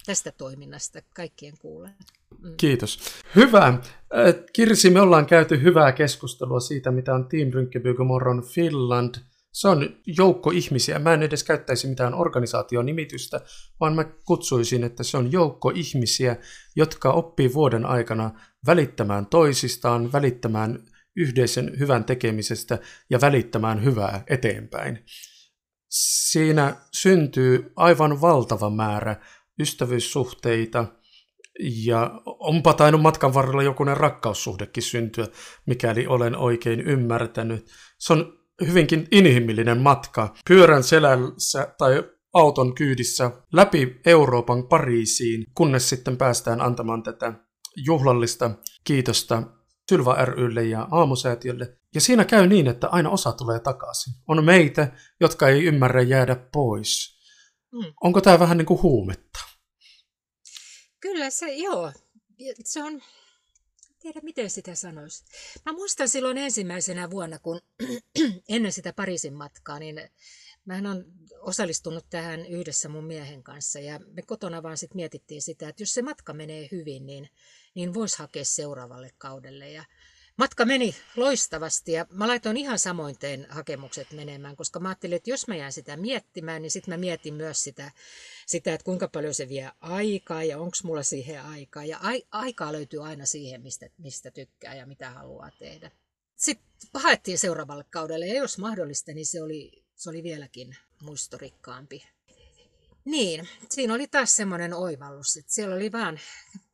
tästä 0.07 0.33
toiminnasta 0.33 1.03
kaikkien 1.15 1.55
kuulen. 1.59 1.95
Mm. 2.43 2.55
Kiitos. 2.57 2.99
Hyvä. 3.37 3.67
Äh, 3.67 3.81
Kirsi, 4.53 4.91
me 4.91 5.01
ollaan 5.01 5.27
käyty 5.27 5.63
hyvää 5.63 5.93
keskustelua 5.93 6.61
siitä, 6.61 6.91
mitä 6.91 7.15
on 7.15 7.29
Team 7.29 7.51
Rynkkebygomoron 7.51 8.43
Finland– 8.43 9.15
se 9.53 9.69
on 9.69 9.97
joukko 10.07 10.51
ihmisiä. 10.51 10.99
Mä 10.99 11.15
en 11.15 11.23
edes 11.23 11.45
käyttäisi 11.45 11.87
mitään 11.87 12.15
organisaationimitystä, 12.15 13.41
vaan 13.81 13.95
mä 13.95 14.05
kutsuisin, 14.05 14.85
että 14.85 15.03
se 15.03 15.17
on 15.17 15.33
joukko 15.33 15.73
ihmisiä, 15.75 16.37
jotka 16.77 17.13
oppii 17.13 17.55
vuoden 17.55 17.87
aikana 17.87 18.31
välittämään 18.67 19.27
toisistaan, 19.27 20.13
välittämään 20.13 20.79
yhdessä 21.17 21.63
hyvän 21.79 22.05
tekemisestä 22.05 22.79
ja 23.11 23.21
välittämään 23.21 23.85
hyvää 23.85 24.25
eteenpäin. 24.27 25.05
Siinä 26.31 26.77
syntyy 26.93 27.73
aivan 27.77 28.21
valtava 28.21 28.71
määrä 28.71 29.17
ystävyyssuhteita, 29.61 30.87
ja 31.85 32.21
onpa 32.25 32.75
tainnut 32.75 33.03
matkan 33.03 33.35
varrella 33.35 33.63
jokunen 33.63 33.97
rakkaussuhdekin 33.97 34.83
syntyä, 34.83 35.27
mikäli 35.67 36.07
olen 36.07 36.37
oikein 36.37 36.81
ymmärtänyt. 36.81 37.67
Se 37.99 38.13
on 38.13 38.38
hyvinkin 38.67 39.09
inhimillinen 39.11 39.79
matka. 39.79 40.35
Pyörän 40.49 40.83
selässä 40.83 41.75
tai 41.79 42.05
auton 42.35 42.75
kyydissä 42.75 43.31
läpi 43.53 44.01
Euroopan 44.07 44.69
Pariisiin, 44.69 45.45
kunnes 45.55 45.89
sitten 45.89 46.17
päästään 46.17 46.61
antamaan 46.61 47.03
tätä 47.03 47.33
juhlallista 47.87 48.51
kiitosta 48.85 49.43
Sylva 49.89 50.25
rylle 50.25 50.65
ja 50.65 50.89
aamusäätiölle. 50.91 51.79
Ja 51.95 52.01
siinä 52.01 52.25
käy 52.25 52.47
niin, 52.47 52.67
että 52.67 52.89
aina 52.89 53.11
osa 53.11 53.33
tulee 53.33 53.61
takaisin. 53.61 54.15
On 54.29 54.45
meitä, 54.45 54.93
jotka 55.21 55.49
ei 55.49 55.65
ymmärrä 55.65 56.03
jäädä 56.03 56.37
pois. 56.53 57.19
Mm. 57.73 57.93
Onko 58.03 58.21
tämä 58.21 58.39
vähän 58.39 58.59
niin 58.59 58.67
kuin 58.67 58.83
huumetta? 58.83 59.39
Kyllä 61.01 61.31
se, 61.31 61.55
joo. 61.55 61.93
Se 62.65 62.83
on, 62.83 63.01
tiedä 63.99 64.21
miten 64.23 64.51
sitä 64.51 64.75
sanoisi. 64.75 65.25
Mä 65.67 65.73
muistan 65.73 66.09
silloin 66.09 66.39
ensimmäisenä 66.39 67.11
vuonna, 67.11 67.39
kun 67.39 67.61
ennen 68.49 68.73
sitä 68.73 68.93
Pariisin 68.93 69.35
matkaa, 69.35 69.79
niin 69.79 70.01
Mähän 70.69 70.87
on 70.87 71.05
osallistunut 71.41 72.07
tähän 72.11 72.47
yhdessä 72.47 72.89
mun 72.89 73.05
miehen 73.05 73.43
kanssa 73.43 73.81
ja 73.81 74.01
me 74.13 74.23
kotona 74.23 74.63
vaan 74.63 74.79
sit 74.79 74.95
mietittiin 74.95 75.43
sitä, 75.43 75.69
että 75.69 75.83
jos 75.83 75.95
se 75.95 76.03
matka 76.03 76.33
menee 76.33 76.69
hyvin, 76.73 77.07
niin, 77.07 77.29
niin 77.75 77.95
voisi 77.95 78.19
hakea 78.19 78.45
seuraavalle 78.45 79.11
kaudelle. 79.19 79.71
Ja 79.71 79.85
matka 80.39 80.65
meni 80.65 80.97
loistavasti 81.17 81.93
ja 81.93 82.07
mä 82.11 82.29
laitoin 82.29 82.57
ihan 82.57 82.79
samoin 82.79 83.19
tein 83.19 83.47
hakemukset 83.49 84.13
menemään, 84.13 84.57
koska 84.57 84.81
mä 84.81 84.89
ajattelin, 84.89 85.17
että 85.17 85.31
jos 85.31 85.49
mä 85.49 85.57
jään 85.57 85.73
sitä 85.73 85.97
miettimään, 85.97 86.63
niin 86.63 86.71
sitten 86.71 86.95
mä 86.95 86.99
mietin 86.99 87.35
myös 87.35 87.65
sitä, 87.65 87.91
sitä, 88.47 88.75
että 88.75 88.85
kuinka 88.85 89.09
paljon 89.09 89.35
se 89.35 89.49
vie 89.49 89.71
aikaa 89.81 90.45
ja 90.45 90.59
onko 90.59 90.77
mulla 90.83 91.03
siihen 91.03 91.43
aikaa. 91.43 91.85
Ja 91.85 91.99
ai, 92.03 92.23
aikaa 92.31 92.73
löytyy 92.73 93.07
aina 93.07 93.27
siihen, 93.27 93.63
mistä, 93.63 93.91
mistä 93.99 94.31
tykkää 94.31 94.75
ja 94.75 94.87
mitä 94.87 95.11
haluaa 95.11 95.51
tehdä. 95.59 95.91
Sitten 96.37 96.69
haettiin 96.95 97.39
seuraavalle 97.39 97.85
kaudelle 97.91 98.27
ja 98.27 98.35
jos 98.35 98.59
mahdollista, 98.59 99.13
niin 99.13 99.27
se 99.27 99.43
oli 99.43 99.89
se 99.99 100.11
oli 100.11 100.23
vieläkin 100.23 100.77
muistorikkaampi. 101.03 102.09
Niin, 103.09 103.49
siinä 103.71 103.95
oli 103.95 104.07
taas 104.07 104.37
semmoinen 104.37 104.75
oivallus, 104.75 105.37
että 105.37 105.53
siellä 105.53 105.77
oli 105.77 105.93
vaan 105.93 106.21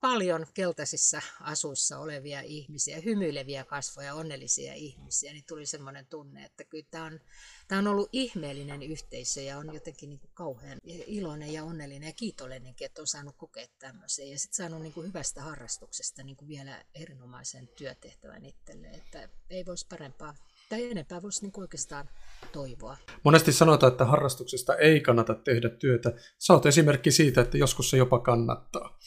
paljon 0.01 0.47
keltaisissa 0.55 1.23
asuissa 1.40 1.99
olevia 1.99 2.40
ihmisiä, 2.40 3.01
hymyileviä 3.01 3.64
kasvoja, 3.64 4.14
onnellisia 4.14 4.75
ihmisiä, 4.75 5.33
niin 5.33 5.44
tuli 5.49 5.66
semmoinen 5.66 6.07
tunne, 6.07 6.44
että 6.44 6.64
kyllä 6.64 6.87
tämä 6.90 7.05
on, 7.05 7.20
tämä 7.68 7.79
on 7.79 7.87
ollut 7.87 8.09
ihmeellinen 8.12 8.83
yhteisö 8.83 9.40
ja 9.40 9.59
on 9.59 9.75
jotenkin 9.75 10.09
niin 10.09 10.20
kuin 10.20 10.31
kauhean 10.35 10.79
iloinen 10.85 11.53
ja 11.53 11.64
onnellinen. 11.64 12.07
Ja 12.07 12.12
kiitollinen, 12.12 12.75
että 12.81 13.03
on 13.03 13.07
saanut 13.07 13.37
kokea 13.37 13.66
tämmöisen. 13.79 14.31
Ja 14.31 14.38
sitten 14.38 14.57
saanut 14.57 14.83
niin 14.83 14.92
kuin 14.92 15.07
hyvästä 15.07 15.42
harrastuksesta 15.42 16.23
niin 16.23 16.37
kuin 16.37 16.49
vielä 16.49 16.85
erinomaisen 16.94 17.68
työtehtävän 17.68 18.44
itselleen, 18.44 18.94
että 18.94 19.29
ei 19.51 19.66
voisi 19.66 19.87
parempaa 19.88 20.35
tai 20.75 20.91
enempää 20.91 21.23
voisi 21.23 21.43
niin 21.43 21.53
oikeastaan 21.57 22.09
toivoa. 22.53 22.97
Monesti 23.25 23.53
sanotaan, 23.53 23.93
että 23.93 24.05
harrastuksesta 24.05 24.77
ei 24.77 25.01
kannata 25.01 25.35
tehdä 25.35 25.69
työtä. 25.69 26.13
Sä 26.39 26.53
oot 26.53 26.67
esimerkki 26.67 27.11
siitä, 27.11 27.41
että 27.41 27.59
joskus 27.59 27.91
se 27.91 27.97
jopa 27.97 28.19
kannattaa. 28.19 28.99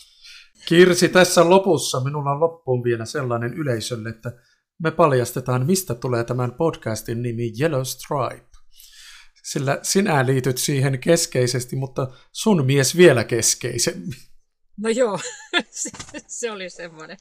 Kirsi, 0.66 1.10
tässä 1.10 1.50
lopussa 1.50 2.00
minulla 2.00 2.32
on 2.32 2.40
loppuun 2.40 2.84
vielä 2.84 3.06
sellainen 3.06 3.54
yleisölle, 3.54 4.10
että 4.10 4.32
me 4.84 4.92
paljastetaan, 4.92 5.66
mistä 5.66 5.96
tulee 5.96 6.24
tämän 6.24 6.54
podcastin 6.54 7.22
nimi 7.22 7.52
Yellow 7.62 7.84
Stripe. 7.84 8.48
Sillä 9.44 9.80
sinä 9.82 10.26
liityt 10.26 10.58
siihen 10.58 11.00
keskeisesti, 11.00 11.76
mutta 11.76 12.08
sun 12.32 12.66
mies 12.66 12.98
vielä 12.98 13.24
keskeisemmin. 13.24 14.20
No 14.78 14.90
joo, 14.90 15.20
se 16.40 16.52
oli 16.52 16.70
semmoinen 16.70 17.18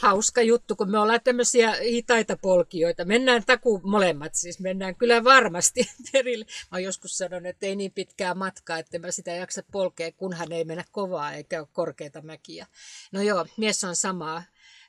hauska 0.00 0.42
juttu, 0.42 0.76
kun 0.76 0.90
me 0.90 0.98
ollaan 0.98 1.20
tämmöisiä 1.24 1.72
hitaita 1.72 2.36
polkijoita. 2.36 3.04
Mennään 3.04 3.42
taku 3.46 3.80
molemmat, 3.84 4.34
siis 4.34 4.60
mennään 4.60 4.96
kyllä 4.96 5.24
varmasti 5.24 5.90
perille. 6.12 6.44
Mä 6.44 6.76
oon 6.76 6.82
joskus 6.82 7.18
sanonut, 7.18 7.46
että 7.46 7.66
ei 7.66 7.76
niin 7.76 7.92
pitkää 7.92 8.34
matkaa, 8.34 8.78
että 8.78 8.98
mä 8.98 9.10
sitä 9.10 9.30
jaksa 9.30 9.62
polkea, 9.72 10.12
kunhan 10.12 10.52
ei 10.52 10.64
mennä 10.64 10.84
kovaa 10.92 11.32
eikä 11.32 11.60
ole 11.60 11.68
korkeita 11.72 12.22
mäkiä. 12.22 12.66
No 13.12 13.22
joo, 13.22 13.46
mies 13.56 13.84
on 13.84 13.96
samaa, 13.96 14.42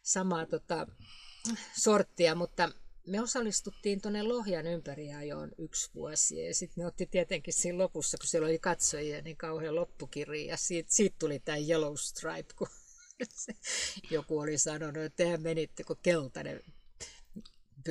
samaa 0.03 0.45
tota, 0.45 0.87
sorttia, 1.73 2.35
mutta 2.35 2.69
me 3.07 3.21
osallistuttiin 3.21 4.01
tuonne 4.01 4.23
Lohjan 4.23 4.67
ympäriajoon 4.67 5.51
yksi 5.57 5.89
vuosi 5.95 6.45
ja 6.45 6.55
sitten 6.55 6.83
me 6.83 6.87
otti 6.87 7.05
tietenkin 7.05 7.53
siinä 7.53 7.77
lopussa, 7.77 8.17
kun 8.17 8.27
siellä 8.27 8.45
oli 8.45 8.59
katsojia, 8.59 9.21
niin 9.21 9.37
kauhean 9.37 9.75
loppukirja 9.75 10.45
ja 10.45 10.57
siitä, 10.57 10.89
siitä 10.93 11.15
tuli 11.19 11.39
tämä 11.39 11.57
Yellow 11.57 11.93
Stripe, 11.95 12.53
kun 12.57 12.67
joku 14.11 14.39
oli 14.39 14.57
sanonut, 14.57 14.97
että 14.97 15.23
tehän 15.23 15.41
menitte 15.41 15.83
kuin 15.83 15.99
keltainen 16.03 16.59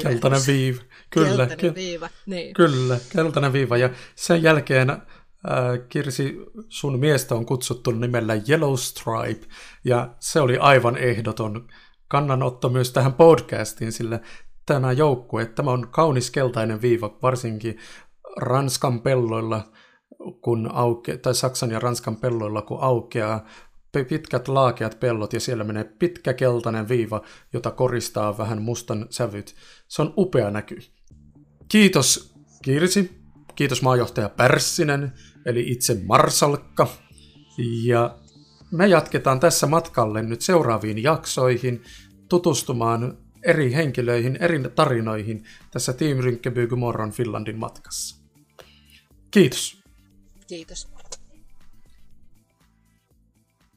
Keltainen 0.02 0.40
viiva. 0.46 0.82
Kyllä, 1.10 1.46
keltainen 1.46 1.74
viiva. 1.74 2.08
Niin. 2.26 2.54
Kyllä, 2.54 2.98
keltainen 3.12 3.52
viiva. 3.52 3.76
Ja 3.76 3.90
sen 4.14 4.42
jälkeen 4.42 4.90
äh, 4.90 4.98
Kirsi, 5.88 6.36
sun 6.68 6.98
miestä 6.98 7.34
on 7.34 7.46
kutsuttu 7.46 7.90
nimellä 7.90 8.34
Yellow 8.48 8.74
Stripe, 8.74 9.46
ja 9.84 10.14
se 10.20 10.40
oli 10.40 10.58
aivan 10.58 10.96
ehdoton 10.96 11.68
kannanotto 12.08 12.68
myös 12.68 12.92
tähän 12.92 13.12
podcastiin, 13.12 13.92
sillä 13.92 14.20
tämä 14.66 14.92
joukkue, 14.92 15.46
tämä 15.46 15.70
on 15.70 15.88
kaunis 15.90 16.30
keltainen 16.30 16.82
viiva, 16.82 17.18
varsinkin 17.22 17.78
Ranskan 18.36 19.00
pelloilla, 19.00 19.72
kun 20.40 20.70
auke, 20.72 21.16
tai 21.16 21.34
Saksan 21.34 21.70
ja 21.70 21.78
Ranskan 21.78 22.16
pelloilla, 22.16 22.62
kun 22.62 22.78
aukeaa 22.80 23.46
pitkät 24.04 24.48
laakeat 24.48 25.00
pellot 25.00 25.32
ja 25.32 25.40
siellä 25.40 25.64
menee 25.64 25.84
pitkä 25.84 26.34
keltainen 26.34 26.88
viiva, 26.88 27.22
jota 27.52 27.70
koristaa 27.70 28.38
vähän 28.38 28.62
mustan 28.62 29.06
sävyt. 29.10 29.54
Se 29.88 30.02
on 30.02 30.14
upea 30.16 30.50
näky. 30.50 30.78
Kiitos 31.68 32.34
Kirsi, 32.62 33.10
kiitos 33.54 33.82
maajohtaja 33.82 34.28
Pärssinen, 34.28 35.12
eli 35.46 35.70
itse 35.72 36.00
Marsalkka. 36.04 36.88
Ja 37.84 38.18
me 38.70 38.86
jatketaan 38.86 39.40
tässä 39.40 39.66
matkalle 39.66 40.22
nyt 40.22 40.40
seuraaviin 40.40 41.02
jaksoihin 41.02 41.82
tutustumaan 42.28 43.18
eri 43.42 43.72
henkilöihin, 43.72 44.36
eri 44.40 44.62
tarinoihin 44.74 45.44
tässä 45.70 45.92
Team 45.92 46.18
Rynkeby 46.18 46.66
Morron 46.76 47.12
Finlandin 47.12 47.58
matkassa. 47.58 48.16
Kiitos. 49.30 49.82
Kiitos. 50.46 50.95